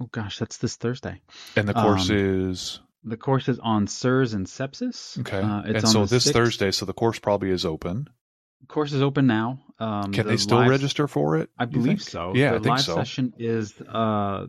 Oh 0.00 0.06
gosh, 0.12 0.38
that's 0.38 0.58
this 0.58 0.76
Thursday. 0.76 1.22
and 1.56 1.66
the 1.68 1.72
course 1.74 2.10
Um, 2.10 2.16
is 2.16 2.80
The 3.04 3.16
course 3.16 3.48
is 3.48 3.58
on 3.60 3.86
SIRS 3.86 4.34
and 4.34 4.46
sepsis. 4.46 5.18
okay. 5.20 5.38
Uh, 5.40 5.60
it's 5.60 5.68
and 5.68 5.84
on 5.84 5.90
so 5.90 6.06
this 6.06 6.26
6th. 6.26 6.32
Thursday, 6.32 6.70
so 6.70 6.84
the 6.86 6.92
course 6.92 7.18
probably 7.18 7.50
is 7.50 7.64
open. 7.64 8.08
Course 8.68 8.92
is 8.92 9.02
open 9.02 9.26
now. 9.26 9.60
Um, 9.78 10.12
Can 10.12 10.24
the 10.26 10.32
they 10.32 10.36
still 10.36 10.58
live- 10.58 10.68
register 10.70 11.08
for 11.08 11.36
it? 11.38 11.50
I 11.58 11.64
believe 11.64 12.02
so. 12.02 12.32
Yeah, 12.34 12.50
the 12.50 12.56
I 12.56 12.58
think 12.60 12.66
live 12.76 12.80
so. 12.82 12.94
session 12.94 13.32
is 13.38 13.74
uh, 13.80 14.46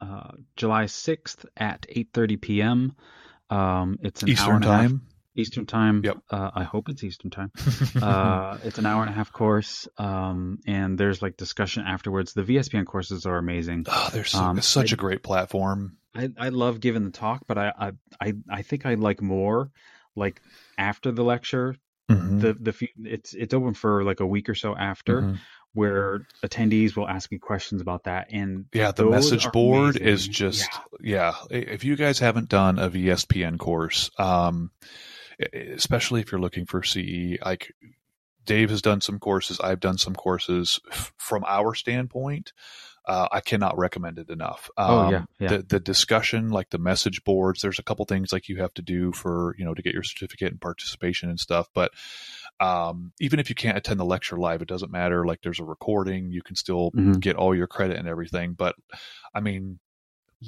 uh, 0.00 0.30
July 0.56 0.86
sixth 0.86 1.46
at 1.56 1.86
eight 1.88 2.08
thirty 2.12 2.36
p.m. 2.36 2.94
Um, 3.50 3.98
it's 4.02 4.22
an 4.22 4.28
Eastern 4.30 4.56
and 4.56 4.64
a 4.64 4.68
half- 4.68 4.80
time. 4.82 5.02
Eastern 5.36 5.66
time. 5.66 6.00
Yep. 6.04 6.18
Uh, 6.30 6.50
I 6.54 6.62
hope 6.62 6.88
it's 6.88 7.02
Eastern 7.02 7.28
time. 7.30 7.50
uh, 8.00 8.58
it's 8.62 8.78
an 8.78 8.86
hour 8.86 9.02
and 9.02 9.10
a 9.10 9.12
half 9.12 9.32
course, 9.32 9.88
um, 9.98 10.60
and 10.66 10.96
there's 10.96 11.22
like 11.22 11.36
discussion 11.36 11.82
afterwards. 11.84 12.34
The 12.34 12.42
VSPN 12.44 12.86
courses 12.86 13.26
are 13.26 13.36
amazing. 13.36 13.86
oh, 13.88 14.10
there's 14.12 14.30
so, 14.30 14.38
um, 14.38 14.60
such 14.60 14.92
I- 14.92 14.94
a 14.94 14.96
great 14.96 15.22
platform. 15.22 15.96
I, 16.16 16.30
I 16.38 16.48
love 16.50 16.78
giving 16.78 17.04
the 17.04 17.10
talk, 17.10 17.42
but 17.48 17.58
I, 17.58 17.72
I 17.76 17.92
I 18.20 18.34
I 18.48 18.62
think 18.62 18.86
I 18.86 18.94
like 18.94 19.20
more 19.20 19.72
like 20.14 20.40
after 20.78 21.10
the 21.10 21.24
lecture. 21.24 21.74
Mhm. 22.10 22.40
The 22.40 22.54
the 22.54 22.72
few, 22.72 22.88
it's 22.98 23.32
it's 23.34 23.54
open 23.54 23.74
for 23.74 24.04
like 24.04 24.20
a 24.20 24.26
week 24.26 24.48
or 24.48 24.54
so 24.54 24.76
after, 24.76 25.22
Mhm. 25.22 25.38
where 25.72 26.26
attendees 26.44 26.96
will 26.96 27.08
ask 27.08 27.32
me 27.32 27.38
questions 27.38 27.80
about 27.80 28.04
that. 28.04 28.28
And 28.30 28.66
Yeah, 28.74 28.92
the 28.92 29.06
message 29.06 29.50
board 29.52 29.96
amazing. 29.96 30.06
is 30.08 30.28
just 30.28 30.68
yeah. 31.00 31.34
If 31.50 31.82
you 31.84 31.96
guys 31.96 32.18
haven't 32.18 32.48
done 32.50 32.78
a 32.78 32.90
VSPN 32.90 33.56
course, 33.58 34.10
um, 34.18 34.70
especially 35.52 36.20
if 36.20 36.30
you're 36.30 36.40
looking 36.40 36.66
for 36.66 36.82
CE, 36.82 37.38
like 37.44 37.72
Dave 38.44 38.68
has 38.68 38.82
done 38.82 39.00
some 39.00 39.18
courses, 39.18 39.58
I've 39.60 39.80
done 39.80 39.96
some 39.98 40.14
courses. 40.14 40.78
From 41.16 41.44
our 41.48 41.74
standpoint, 41.74 42.52
uh, 43.06 43.28
I 43.30 43.40
cannot 43.40 43.76
recommend 43.78 44.18
it 44.18 44.30
enough. 44.30 44.70
Oh, 44.78 45.02
Um, 45.02 45.10
yeah, 45.12 45.24
yeah. 45.38 45.48
The 45.48 45.62
the 45.62 45.80
discussion, 45.80 46.50
like 46.50 46.70
the 46.70 46.78
message 46.78 47.22
boards, 47.24 47.60
there's 47.60 47.78
a 47.78 47.82
couple 47.82 48.04
things 48.06 48.32
like 48.32 48.48
you 48.48 48.58
have 48.58 48.74
to 48.74 48.82
do 48.82 49.12
for 49.12 49.54
you 49.58 49.64
know 49.64 49.74
to 49.74 49.82
get 49.82 49.94
your 49.94 50.02
certificate 50.02 50.50
and 50.52 50.60
participation 50.60 51.28
and 51.30 51.38
stuff, 51.40 51.68
but. 51.74 51.90
Um, 52.60 53.12
even 53.20 53.40
if 53.40 53.48
you 53.48 53.54
can't 53.56 53.76
attend 53.76 53.98
the 53.98 54.04
lecture 54.04 54.36
live, 54.36 54.62
it 54.62 54.68
doesn't 54.68 54.92
matter. 54.92 55.26
Like 55.26 55.40
there's 55.42 55.58
a 55.58 55.64
recording, 55.64 56.30
you 56.30 56.40
can 56.40 56.54
still 56.54 56.92
Mhm. 56.94 57.20
get 57.20 57.34
all 57.36 57.54
your 57.54 57.66
credit 57.66 57.98
and 57.98 58.06
everything. 58.08 58.52
But 58.54 58.76
I 59.34 59.40
mean, 59.40 59.80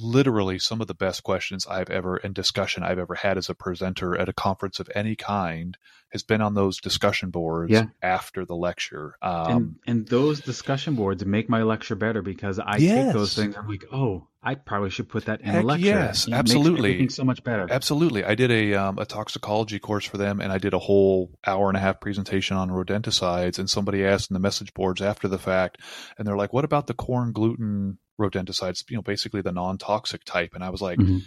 literally 0.00 0.58
some 0.58 0.80
of 0.80 0.86
the 0.86 0.94
best 0.94 1.22
questions 1.22 1.66
I've 1.66 1.90
ever 1.90 2.16
and 2.16 2.34
discussion 2.34 2.82
I've 2.82 2.98
ever 2.98 3.14
had 3.14 3.38
as 3.38 3.48
a 3.48 3.54
presenter 3.54 4.16
at 4.18 4.28
a 4.28 4.32
conference 4.32 4.80
of 4.80 4.90
any 4.94 5.16
kind 5.16 5.76
has 6.10 6.22
been 6.22 6.40
on 6.40 6.54
those 6.54 6.80
discussion 6.80 7.30
boards 7.30 7.72
Yeah. 7.72 7.86
after 8.02 8.44
the 8.44 8.54
lecture. 8.54 9.16
Um, 9.22 9.50
and 9.50 9.76
and 9.86 10.08
those 10.08 10.40
discussion 10.40 10.94
boards 10.94 11.24
make 11.24 11.48
my 11.48 11.62
lecture 11.62 11.96
better 11.96 12.22
because 12.22 12.58
I 12.58 12.76
Yes. 12.76 13.06
take 13.06 13.12
those 13.14 13.34
things. 13.34 13.56
I'm 13.56 13.68
like, 13.68 13.84
oh, 13.92 14.28
I 14.42 14.54
probably 14.54 14.90
should 14.90 15.08
put 15.08 15.24
that 15.24 15.40
in 15.40 15.46
Heck 15.46 15.62
the 15.62 15.66
lecture. 15.66 15.84
yes, 15.86 16.28
It 16.28 16.34
absolutely. 16.34 17.08
so 17.08 17.24
much 17.24 17.42
better. 17.42 17.66
Absolutely. 17.68 18.22
I 18.24 18.36
did 18.36 18.52
a 18.52 18.74
um, 18.74 18.98
a 18.98 19.04
toxicology 19.04 19.80
course 19.80 20.04
for 20.04 20.16
them, 20.18 20.40
and 20.40 20.52
I 20.52 20.58
did 20.58 20.72
a 20.74 20.78
whole 20.78 21.32
hour 21.44 21.68
and 21.68 21.76
a 21.76 21.80
half 21.80 22.00
presentation 22.00 22.56
on 22.56 22.70
rodenticides. 22.70 23.58
And 23.58 23.68
somebody 23.68 24.04
asked 24.04 24.30
in 24.30 24.34
the 24.34 24.40
message 24.40 24.72
boards 24.74 25.02
after 25.02 25.26
the 25.26 25.38
fact, 25.38 25.80
and 26.16 26.26
they're 26.26 26.36
like, 26.36 26.52
"What 26.52 26.64
about 26.64 26.86
the 26.86 26.94
corn 26.94 27.32
gluten 27.32 27.98
rodenticides? 28.20 28.84
You 28.88 28.96
know, 28.96 29.02
basically 29.02 29.42
the 29.42 29.52
non 29.52 29.78
toxic 29.78 30.24
type." 30.24 30.50
And 30.54 30.62
I 30.64 30.70
was 30.70 30.80
like, 30.82 30.98
Mhm. 30.98 31.22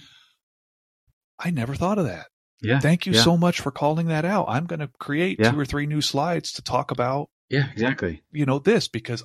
"I 1.39 1.51
never 1.51 1.75
thought 1.75 1.97
of 1.97 2.05
that. 2.05 2.27
Yeah. 2.61 2.79
Thank 2.79 3.05
you 3.05 3.13
yeah. 3.13 3.23
so 3.23 3.37
much 3.37 3.61
for 3.61 3.71
calling 3.71 4.07
that 4.07 4.25
out. 4.25 4.45
I'm 4.49 4.65
going 4.65 4.81
to 4.81 4.89
create 4.99 5.39
Yeah. 5.39 5.51
two 5.51 5.59
or 5.59 5.65
three 5.65 5.85
new 5.85 6.01
slides 6.01 6.51
to 6.53 6.61
talk 6.61 6.91
about 6.91 7.29
Yeah, 7.49 7.69
exactly. 7.71 8.21
you 8.31 8.45
know 8.45 8.59
this 8.59 8.87
because 8.89 9.23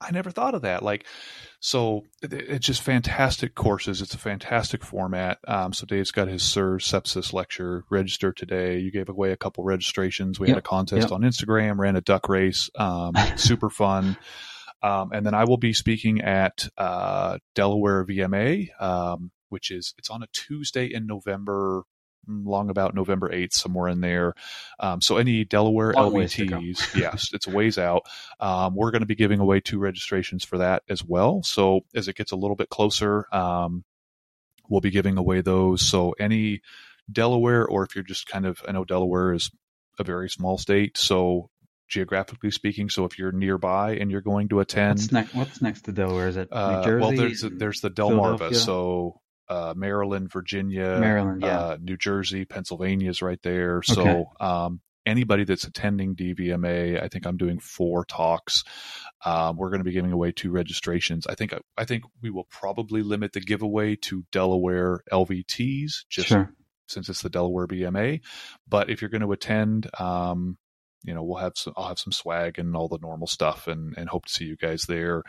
I 0.00 0.10
never 0.10 0.32
thought 0.32 0.56
of 0.56 0.62
that. 0.62 0.82
Like, 0.82 1.06
so 1.60 2.02
it, 2.22 2.32
it's 2.32 2.66
just 2.66 2.82
fantastic 2.82 3.54
courses. 3.54 4.02
It's 4.02 4.14
a 4.14 4.18
fantastic 4.18 4.82
format. 4.84 5.38
Um, 5.46 5.72
so 5.72 5.86
Dave's 5.86 6.10
got 6.10 6.26
his 6.26 6.42
SIR 6.42 6.78
sepsis 6.78 7.32
lecture. 7.32 7.84
Register 7.88 8.32
today. 8.32 8.80
You 8.80 8.90
gave 8.90 9.08
away 9.08 9.30
a 9.30 9.36
couple 9.36 9.62
registrations. 9.62 10.40
We 10.40 10.48
Yep, 10.48 10.56
had 10.56 10.58
a 10.64 10.68
contest 10.68 11.02
yep. 11.02 11.12
on 11.12 11.20
Instagram. 11.20 11.78
Ran 11.78 11.94
a 11.94 12.00
duck 12.00 12.28
race. 12.28 12.68
Um, 12.74 13.12
super 13.36 13.70
fun. 13.70 14.16
Um, 14.82 15.12
and 15.12 15.24
then 15.24 15.34
I 15.34 15.44
will 15.44 15.58
be 15.58 15.72
speaking 15.72 16.20
at 16.20 16.68
uh, 16.76 17.38
Delaware 17.54 18.04
VMA, 18.04 18.68
um, 18.80 19.30
which 19.48 19.70
is 19.70 19.94
it's 19.98 20.10
on 20.10 20.22
a 20.22 20.28
Tuesday 20.32 20.86
in 20.86 21.06
November, 21.06 21.84
mm, 22.28 22.44
long 22.44 22.70
about 22.70 22.94
November 22.94 23.32
eighth, 23.32 23.54
somewhere 23.54 23.88
in 23.88 24.00
there. 24.00 24.34
Um, 24.80 25.00
so 25.00 25.16
any 25.16 25.44
Delaware 25.44 25.92
Long. 25.92 26.12
LVTs, 26.12 26.96
yes, 26.96 27.30
it's 27.32 27.46
a 27.46 27.50
ways 27.50 27.78
out. 27.78 28.02
Um, 28.40 28.74
we're 28.74 28.90
going 28.90 29.00
to 29.00 29.06
be 29.06 29.14
giving 29.14 29.40
away 29.40 29.60
two 29.60 29.78
registrations 29.78 30.44
for 30.44 30.58
that 30.58 30.82
as 30.88 31.04
well. 31.04 31.42
So 31.42 31.82
as 31.94 32.08
it 32.08 32.16
gets 32.16 32.32
a 32.32 32.36
little 32.36 32.56
bit 32.56 32.68
closer, 32.68 33.26
um, 33.32 33.84
we'll 34.68 34.80
be 34.80 34.90
giving 34.90 35.18
away 35.18 35.42
those. 35.42 35.82
So 35.82 36.14
any 36.18 36.62
Delaware, 37.10 37.66
or 37.66 37.84
if 37.84 37.94
you're 37.94 38.04
just 38.04 38.26
kind 38.26 38.46
of, 38.46 38.62
I 38.66 38.72
know 38.72 38.84
Delaware 38.84 39.34
is 39.34 39.50
a 39.98 40.04
very 40.04 40.30
small 40.30 40.58
state, 40.58 40.96
so 40.96 41.50
geographically 41.92 42.50
speaking, 42.50 42.88
so 42.88 43.04
if 43.04 43.18
you're 43.18 43.32
nearby 43.32 43.96
and 43.96 44.10
you're 44.10 44.22
going 44.22 44.48
to 44.48 44.60
attend, 44.60 44.98
What's 44.98 45.12
next? 45.12 45.34
What's 45.34 45.62
next 45.62 45.82
to 45.82 45.92
Delaware? 45.92 46.28
Is 46.28 46.36
it 46.36 46.48
uh, 46.50 46.76
New 46.78 46.84
Jersey? 46.84 47.00
well, 47.00 47.16
there's 47.16 47.40
there's 47.42 47.80
the 47.80 47.90
Delmarva, 47.90 48.54
so 48.54 49.20
uh, 49.48 49.74
Maryland, 49.76 50.32
Virginia, 50.32 50.98
Maryland, 50.98 51.42
yeah. 51.42 51.58
uh, 51.58 51.76
New 51.80 51.96
Jersey, 51.96 52.44
Pennsylvania 52.44 53.10
is 53.10 53.22
right 53.22 53.40
there. 53.42 53.82
So 53.82 54.00
Okay. 54.00 54.24
um, 54.40 54.80
anybody 55.04 55.44
that's 55.44 55.64
attending 55.64 56.16
DVMA, 56.16 57.02
I 57.02 57.08
think 57.08 57.26
I'm 57.26 57.36
doing 57.36 57.58
four 57.58 58.04
talks. 58.04 58.64
Um, 59.24 59.56
we're 59.56 59.68
going 59.68 59.80
to 59.80 59.84
be 59.84 59.92
giving 59.92 60.12
away 60.12 60.32
two 60.32 60.50
registrations. 60.50 61.26
I 61.26 61.34
think 61.34 61.54
I 61.76 61.84
think 61.84 62.04
we 62.22 62.30
will 62.30 62.46
probably 62.50 63.02
limit 63.02 63.32
the 63.32 63.40
giveaway 63.40 63.96
to 63.96 64.24
Delaware 64.32 65.00
LVTs, 65.12 66.06
just 66.08 66.28
sure. 66.28 66.50
since 66.88 67.08
it's 67.08 67.22
the 67.22 67.30
Delaware 67.30 67.66
VMA. 67.66 68.20
But 68.66 68.90
if 68.90 69.02
you're 69.02 69.10
going 69.10 69.22
to 69.22 69.32
attend, 69.32 69.88
um, 70.00 70.56
you 71.04 71.14
know, 71.14 71.22
we'll 71.22 71.38
have 71.38 71.52
some, 71.56 71.72
I'll 71.76 71.88
have 71.88 71.98
some 71.98 72.12
swag 72.12 72.58
and 72.58 72.74
all 72.76 72.88
the 72.88 72.98
normal 73.02 73.26
stuff, 73.26 73.66
and 73.68 73.94
and 73.96 74.08
hope 74.08 74.26
to 74.26 74.32
see 74.32 74.44
you 74.44 74.56
guys 74.56 74.82
there. 74.88 75.22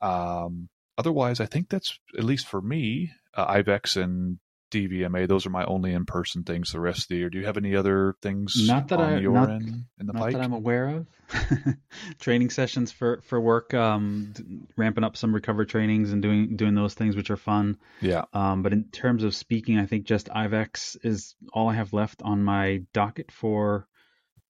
Um, 0.00 0.68
otherwise, 0.98 1.40
I 1.40 1.46
think 1.46 1.68
that's 1.68 1.98
at 2.16 2.24
least 2.24 2.46
for 2.46 2.60
me, 2.60 3.12
uh, 3.34 3.46
IVECCS 3.54 4.02
and 4.02 4.38
DVMA. 4.70 5.28
Those 5.28 5.44
are 5.46 5.50
my 5.50 5.64
only 5.66 5.92
in 5.92 6.06
person 6.06 6.44
things. 6.44 6.72
The 6.72 6.80
rest 6.80 7.02
of 7.02 7.08
the 7.08 7.16
year. 7.16 7.28
Do 7.30 7.38
you 7.38 7.44
have 7.44 7.58
any 7.58 7.76
other 7.76 8.14
things 8.22 8.66
Not 8.66 8.88
that 8.88 9.00
I- 9.00 9.18
your 9.18 9.32
not- 9.34 9.50
end 9.50 9.84
in 10.00 10.06
the 10.06 10.12
Not 10.14 10.22
pike? 10.22 10.32
that 10.32 10.42
I'm 10.42 10.54
aware 10.54 10.88
of. 10.88 11.06
Training 12.18 12.50
sessions 12.50 12.90
for 12.92 13.20
for 13.22 13.40
work, 13.40 13.72
um, 13.74 14.32
ramping 14.76 15.04
up 15.04 15.16
some 15.16 15.34
recovery 15.34 15.66
trainings 15.66 16.12
and 16.12 16.20
doing 16.22 16.56
doing 16.56 16.74
those 16.74 16.94
things, 16.94 17.16
which 17.16 17.30
are 17.30 17.36
fun. 17.36 17.76
Yeah, 18.00 18.24
Um, 18.32 18.62
but 18.62 18.72
in 18.72 18.84
terms 18.84 19.24
of 19.24 19.34
speaking, 19.34 19.78
I 19.78 19.86
think 19.86 20.04
just 20.06 20.28
IVECCS 20.28 20.96
is 21.04 21.34
all 21.52 21.68
I 21.68 21.74
have 21.74 21.92
left 21.92 22.22
on 22.22 22.42
my 22.42 22.82
docket 22.92 23.30
for, 23.30 23.86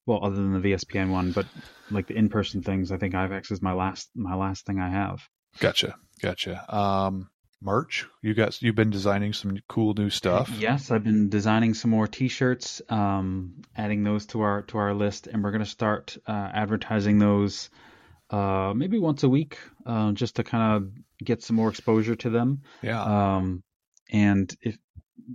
well, 0.07 0.25
other 0.25 0.37
than 0.37 0.61
the 0.61 0.73
VSPN 0.73 1.11
one, 1.11 1.33
but 1.33 1.47
like 1.91 2.07
the 2.07 2.15
in-person 2.17 2.63
things, 2.63 2.91
I 2.93 2.97
think 2.99 3.15
IVECCS 3.15 3.53
is 3.53 3.63
my 3.63 3.73
last 3.73 4.11
my 4.15 4.35
last 4.35 4.67
thing 4.67 4.81
I 4.81 4.89
have. 4.91 5.21
gotcha, 5.61 5.95
gotcha. 6.21 6.75
Um, 6.75 7.29
merch. 7.61 8.07
You 8.23 8.35
got 8.35 8.61
you've 8.61 8.75
been 8.75 8.91
designing 8.91 9.33
some 9.33 9.59
cool 9.69 9.95
new 9.95 10.11
stuff. 10.11 10.51
Yes, 10.59 10.91
I've 10.91 11.05
been 11.05 11.29
designing 11.29 11.75
some 11.75 11.91
more 11.93 12.09
T-shirts, 12.09 12.83
um, 12.89 13.63
adding 13.77 14.03
those 14.03 14.27
to 14.27 14.41
our 14.41 14.63
to 14.63 14.79
our 14.79 14.95
list, 14.95 15.29
and 15.29 15.43
we're 15.45 15.53
gonna 15.53 15.65
start 15.67 16.17
uh, 16.27 16.51
advertising 16.53 17.19
those 17.19 17.71
uh, 18.31 18.73
maybe 18.75 18.99
once 18.99 19.23
a 19.23 19.29
week, 19.29 19.59
uh, 19.87 20.13
just 20.13 20.37
to 20.37 20.45
kind 20.45 20.77
of 20.77 21.25
get 21.25 21.43
some 21.43 21.55
more 21.57 21.69
exposure 21.69 22.17
to 22.17 22.31
them. 22.31 22.63
Yeah, 22.83 23.03
Um, 23.37 23.63
and 24.11 24.55
if 24.63 24.77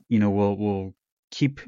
you 0.09 0.19
know, 0.19 0.31
we'll 0.31 0.57
we'll 0.57 0.93
keep. 1.31 1.61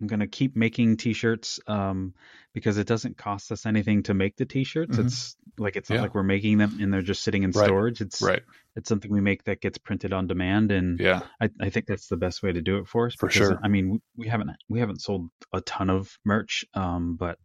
I'm 0.00 0.06
gonna 0.08 0.26
keep 0.26 0.54
making 0.54 0.98
T-shirts 0.98 1.58
um, 1.66 2.12
because 2.56 2.78
it 2.78 2.86
doesn't 2.86 3.18
cost 3.18 3.52
us 3.52 3.66
anything 3.66 4.02
to 4.04 4.14
make 4.14 4.34
the 4.36 4.46
T-shirts. 4.46 4.96
Mhm. 4.96 5.04
It's 5.04 5.36
like 5.58 5.76
it's 5.76 5.90
Yeah. 5.90 5.96
not 5.96 6.02
like 6.04 6.14
we're 6.14 6.22
making 6.22 6.56
them 6.56 6.78
and 6.80 6.90
they're 6.90 7.02
just 7.02 7.22
sitting 7.22 7.42
in 7.42 7.50
Right. 7.50 7.66
storage. 7.66 8.00
It's 8.00 8.22
right. 8.22 8.42
it's 8.74 8.88
something 8.88 9.10
we 9.12 9.20
make 9.20 9.44
that 9.44 9.60
gets 9.60 9.76
printed 9.76 10.14
on 10.14 10.26
demand, 10.26 10.72
and 10.72 10.98
Yeah, 10.98 11.20
I, 11.38 11.50
I 11.60 11.68
think 11.68 11.84
that's 11.84 12.08
the 12.08 12.16
best 12.16 12.42
way 12.42 12.52
to 12.54 12.62
do 12.62 12.78
it 12.78 12.88
for 12.88 13.08
us. 13.08 13.14
For 13.14 13.26
because, 13.26 13.48
sure. 13.48 13.60
I 13.62 13.68
mean, 13.68 13.90
we, 13.90 13.98
we 14.16 14.28
haven't 14.28 14.50
we 14.70 14.80
haven't 14.80 15.02
sold 15.02 15.28
a 15.52 15.60
ton 15.60 15.90
of 15.90 16.18
merch, 16.24 16.64
um, 16.72 17.16
but 17.16 17.38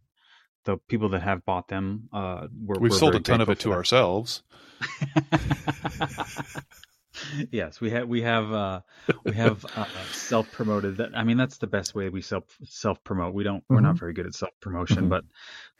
the 0.64 0.78
people 0.88 1.10
that 1.10 1.20
have 1.22 1.44
bought 1.44 1.68
them, 1.68 2.08
uh, 2.10 2.46
we're, 2.58 2.78
we've 2.80 2.92
we're 2.92 2.98
sold 2.98 3.14
a 3.14 3.20
ton 3.20 3.42
of 3.42 3.50
it 3.50 3.58
to 3.60 3.72
ourselves. 3.74 4.42
yes, 7.50 7.80
we 7.80 7.90
have 7.90 8.08
we 8.08 8.22
have 8.22 8.52
uh, 8.52 8.80
we 9.24 9.34
have 9.34 9.64
uh, 9.76 9.84
self 10.10 10.50
promoted. 10.50 10.96
That 10.98 11.10
I 11.16 11.24
mean, 11.24 11.36
that's 11.36 11.58
the 11.58 11.66
best 11.66 11.94
way 11.94 12.08
we 12.08 12.22
self 12.22 12.44
self 12.64 13.02
promote. 13.04 13.34
We 13.34 13.44
don't 13.44 13.64
we're 13.68 13.80
not 13.80 13.98
very 13.98 14.12
good 14.12 14.26
at 14.26 14.34
self 14.34 14.52
promotion, 14.60 15.06
Mhm. 15.06 15.10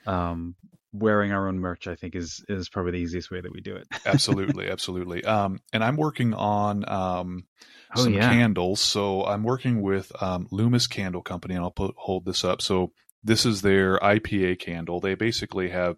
but 0.05 0.13
um, 0.13 0.55
wearing 0.93 1.33
our 1.33 1.49
own 1.49 1.59
merch, 1.59 1.87
I 1.87 1.95
think, 1.95 2.15
is 2.15 2.45
is 2.49 2.69
probably 2.69 2.93
the 2.93 2.99
easiest 2.99 3.31
way 3.31 3.41
that 3.41 3.53
we 3.53 3.61
do 3.61 3.77
it. 3.77 3.89
absolutely 4.07 4.69
absolutely 4.71 5.25
um 5.25 5.61
and 5.73 5.83
i'm 5.85 5.97
working 5.97 6.35
on 6.35 6.89
um 6.89 7.47
Oh, 7.95 8.05
some 8.05 8.15
yeah. 8.15 8.29
candles 8.29 8.81
so 8.81 9.25
i'm 9.27 9.43
working 9.43 9.83
with 9.83 10.11
um 10.23 10.49
loomis 10.51 10.87
candle 10.87 11.23
company 11.23 11.55
and 11.55 11.63
i'll 11.63 11.71
put 11.71 11.95
hold 11.97 12.25
this 12.25 12.43
up 12.45 12.63
so 12.63 12.91
this 13.23 13.45
is 13.47 13.61
their 13.63 13.99
ipa 13.99 14.59
candle 14.59 14.99
they 14.99 15.15
basically 15.15 15.69
have 15.69 15.97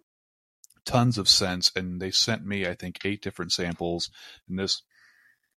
tons 0.85 1.17
of 1.17 1.27
scents 1.27 1.71
and 1.75 1.99
they 2.01 2.11
sent 2.11 2.45
me 2.45 2.67
i 2.67 2.73
think 2.75 2.99
eight 3.05 3.21
different 3.21 3.51
samples 3.51 4.09
and 4.47 4.59
this 4.59 4.81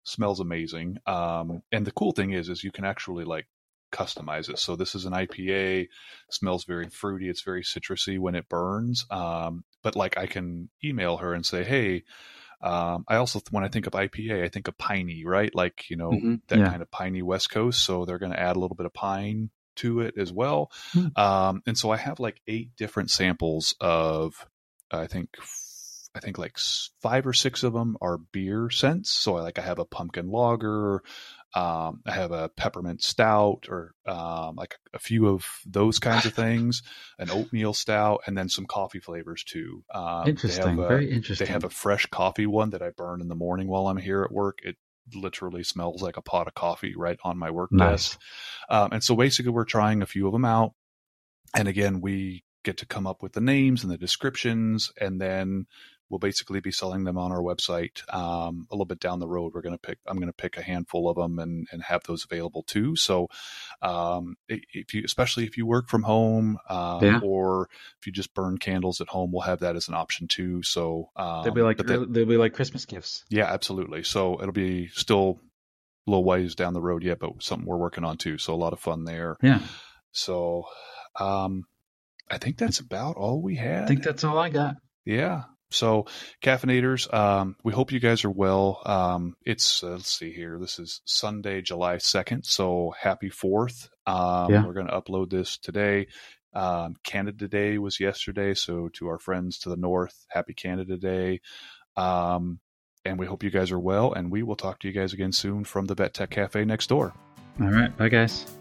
smells 0.08 0.40
amazing 0.40 0.96
um 1.06 1.62
and 1.70 1.86
the 1.86 1.92
cool 1.92 2.12
thing 2.12 2.32
is 2.32 2.48
is 2.48 2.64
you 2.64 2.72
can 2.72 2.84
actually 2.84 3.24
like 3.24 3.46
customize 3.92 4.48
it 4.50 4.58
so 4.58 4.76
this 4.76 4.94
is 4.94 5.04
an 5.06 5.12
ipa 5.12 5.86
smells 6.30 6.64
very 6.64 6.88
fruity 6.88 7.28
it's 7.28 7.42
very 7.42 7.62
citrusy 7.62 8.18
when 8.18 8.34
it 8.34 8.48
burns 8.48 9.06
um 9.10 9.64
but 9.82 9.96
like 9.96 10.18
i 10.18 10.26
can 10.26 10.68
email 10.84 11.16
her 11.18 11.32
and 11.32 11.46
say 11.46 11.64
hey 11.64 12.02
um, 12.60 13.04
I 13.06 13.16
also, 13.18 13.40
when 13.52 13.62
I 13.62 13.68
think 13.68 13.86
of 13.86 13.92
IPA, 13.92 14.42
I 14.42 14.48
think 14.48 14.66
of 14.66 14.76
piney, 14.76 15.24
right? 15.24 15.54
Like, 15.54 15.88
you 15.88 15.96
know, 15.96 16.10
Mhm. 16.10 16.40
that 16.48 16.58
Yeah. 16.58 16.68
kind 16.70 16.82
of 16.82 16.90
piney 16.90 17.22
West 17.22 17.50
Coast. 17.50 17.84
So 17.84 18.04
they're 18.04 18.18
going 18.18 18.32
to 18.32 18.40
add 18.40 18.56
a 18.56 18.58
little 18.58 18.74
bit 18.74 18.84
of 18.86 18.92
pine 18.92 19.50
to 19.76 20.00
it 20.00 20.14
as 20.18 20.32
well. 20.32 20.72
Hmm. 20.90 21.06
Um, 21.14 21.62
and 21.68 21.78
so 21.78 21.92
I 21.92 21.98
have 21.98 22.18
like 22.18 22.40
eight 22.48 22.74
different 22.76 23.12
samples 23.12 23.76
of, 23.80 24.44
I 24.90 25.06
think, 25.06 25.36
I 26.14 26.20
think 26.20 26.38
like 26.38 26.56
five 27.00 27.26
or 27.26 27.32
six 27.32 27.62
of 27.62 27.72
them 27.72 27.96
are 28.00 28.18
beer 28.18 28.70
scents. 28.70 29.10
So 29.10 29.36
I 29.36 29.42
like, 29.42 29.58
I 29.58 29.62
have 29.62 29.78
a 29.78 29.84
pumpkin 29.84 30.30
lager, 30.30 31.02
um, 31.54 32.02
I 32.06 32.12
have 32.12 32.32
a 32.32 32.48
peppermint 32.48 33.02
stout 33.02 33.66
or, 33.68 33.94
um, 34.06 34.56
like 34.56 34.76
a 34.92 34.98
few 34.98 35.28
of 35.28 35.46
those 35.64 35.98
kinds 35.98 36.26
of 36.26 36.32
things, 36.34 36.82
an 37.18 37.30
oatmeal 37.30 37.72
stout, 37.72 38.22
and 38.26 38.36
then 38.36 38.48
some 38.48 38.66
coffee 38.66 39.00
flavors 39.00 39.44
too. 39.44 39.84
Um, 39.94 40.24
they 40.24 40.30
interesting, 40.30 40.62
have 40.76 40.78
a- 40.78 40.88
very 40.88 41.10
interesting. 41.10 41.46
they 41.46 41.52
have 41.52 41.64
a 41.64 41.70
fresh 41.70 42.06
coffee 42.06 42.46
one 42.46 42.70
that 42.70 42.82
I 42.82 42.90
burn 42.90 43.20
in 43.20 43.28
the 43.28 43.34
morning 43.34 43.68
while 43.68 43.86
I'm 43.86 43.96
here 43.96 44.22
at 44.22 44.32
work. 44.32 44.58
It 44.62 44.76
literally 45.14 45.62
smells 45.62 46.02
like 46.02 46.16
a 46.18 46.22
pot 46.22 46.48
of 46.48 46.54
coffee 46.54 46.94
right 46.96 47.18
on 47.22 47.38
my 47.38 47.50
work 47.50 47.70
Nice. 47.72 48.10
desk. 48.10 48.20
Um, 48.68 48.92
and 48.92 49.02
so 49.04 49.14
basically, 49.16 49.52
we're 49.52 49.64
trying 49.64 50.02
a 50.02 50.06
few 50.06 50.26
of 50.26 50.32
them 50.32 50.44
out. 50.44 50.74
And 51.54 51.66
again, 51.68 52.00
we 52.02 52.44
get 52.62 52.76
to 52.78 52.86
come 52.86 53.06
up 53.06 53.22
with 53.22 53.32
the 53.32 53.40
names 53.40 53.82
and 53.84 53.90
the 53.92 53.96
descriptions, 53.96 54.92
and 55.00 55.18
then 55.18 55.66
we'll 56.10 56.18
basically 56.18 56.60
be 56.60 56.70
selling 56.72 57.04
them 57.04 57.18
on 57.18 57.30
our 57.32 57.40
website. 57.40 58.02
Um, 58.14 58.66
a 58.70 58.74
little 58.74 58.86
bit 58.86 59.00
down 59.00 59.18
the 59.18 59.28
road, 59.28 59.52
we're 59.54 59.60
going 59.62 59.74
to 59.74 59.78
pick. 59.80 59.98
I'm 60.06 60.16
going 60.16 60.28
to 60.28 60.32
pick 60.32 60.56
a 60.56 60.62
handful 60.62 61.08
of 61.08 61.16
them 61.16 61.38
and 61.38 61.66
and 61.72 61.82
have 61.82 62.02
those 62.04 62.24
available 62.24 62.62
too. 62.62 62.96
So, 62.96 63.28
um, 63.82 64.36
if 64.48 64.94
you, 64.94 65.02
especially 65.04 65.44
if 65.44 65.56
you 65.56 65.66
work 65.66 65.88
from 65.88 66.02
home, 66.02 66.58
um, 66.68 67.04
Yeah. 67.04 67.20
or 67.22 67.68
if 68.00 68.06
you 68.06 68.12
just 68.12 68.34
burn 68.34 68.58
candles 68.58 69.00
at 69.00 69.08
home, 69.08 69.32
we'll 69.32 69.42
have 69.42 69.60
that 69.60 69.76
as 69.76 69.88
an 69.88 69.94
option 69.94 70.28
too. 70.28 70.62
So 70.62 71.10
um, 71.16 71.44
they'll 71.44 71.52
be 71.54 71.62
like 71.62 71.76
that- 71.78 72.12
they'll 72.12 72.26
be 72.26 72.36
like 72.36 72.54
Christmas 72.54 72.84
gifts. 72.84 73.24
yeah, 73.28 73.44
absolutely. 73.52 74.02
So 74.04 74.40
it'll 74.40 74.52
be 74.52 74.88
still 74.88 75.40
a 76.06 76.10
little 76.10 76.24
ways 76.24 76.54
down 76.54 76.72
the 76.72 76.80
road 76.80 77.02
yet, 77.04 77.18
but 77.18 77.42
something 77.42 77.66
we're 77.68 77.76
working 77.76 78.04
on 78.04 78.16
too. 78.16 78.38
So 78.38 78.54
a 78.54 78.56
lot 78.56 78.72
of 78.72 78.80
fun 78.80 79.04
there. 79.04 79.36
Yeah, 79.42 79.60
So, 80.10 80.64
um, 81.20 81.64
I 82.30 82.38
think 82.38 82.56
that's 82.58 82.78
about 82.80 83.16
all 83.16 83.40
we 83.42 83.56
had. 83.56 83.84
I 83.84 83.86
think 83.86 84.02
that's 84.02 84.24
all 84.24 84.38
I 84.38 84.48
got. 84.50 84.76
yeah. 85.04 85.44
So, 85.70 86.06
caffeinators, 86.42 87.12
um, 87.12 87.56
we 87.62 87.72
hope 87.72 87.92
you 87.92 88.00
guys 88.00 88.24
are 88.24 88.30
well. 88.30 88.80
Um, 88.86 89.36
it's 89.44 89.82
uh, 89.82 89.90
let's 89.90 90.10
see 90.10 90.32
here. 90.32 90.58
This 90.58 90.78
is 90.78 91.02
Sunday, 91.04 91.60
July 91.60 91.98
second. 91.98 92.44
So 92.44 92.94
happy 92.98 93.28
Fourth. 93.28 93.90
Um, 94.06 94.50
Yeah. 94.50 94.66
We're 94.66 94.72
going 94.72 94.86
to 94.88 95.00
upload 95.00 95.30
this 95.30 95.58
today. 95.58 96.08
Um, 96.54 96.96
Canada 97.04 97.48
Day 97.48 97.76
was 97.78 98.00
yesterday. 98.00 98.54
So 98.54 98.88
to 98.94 99.08
our 99.08 99.18
friends 99.18 99.58
to 99.60 99.68
the 99.68 99.76
north, 99.76 100.26
happy 100.28 100.54
Canada 100.54 100.96
Day. 100.96 101.40
Um, 101.96 102.60
and 103.04 103.18
we 103.18 103.26
hope 103.26 103.42
you 103.42 103.50
guys 103.50 103.70
are 103.70 103.78
well. 103.78 104.12
And 104.12 104.30
we 104.30 104.42
will 104.42 104.56
talk 104.56 104.80
to 104.80 104.88
you 104.88 104.94
guys 104.94 105.12
again 105.12 105.32
soon 105.32 105.64
from 105.64 105.86
the 105.86 105.94
Vet 105.94 106.14
Tech 106.14 106.30
Cafe 106.30 106.64
next 106.64 106.88
door. 106.88 107.12
All 107.60 107.68
right, 107.68 107.94
bye 107.96 108.08
guys. 108.08 108.57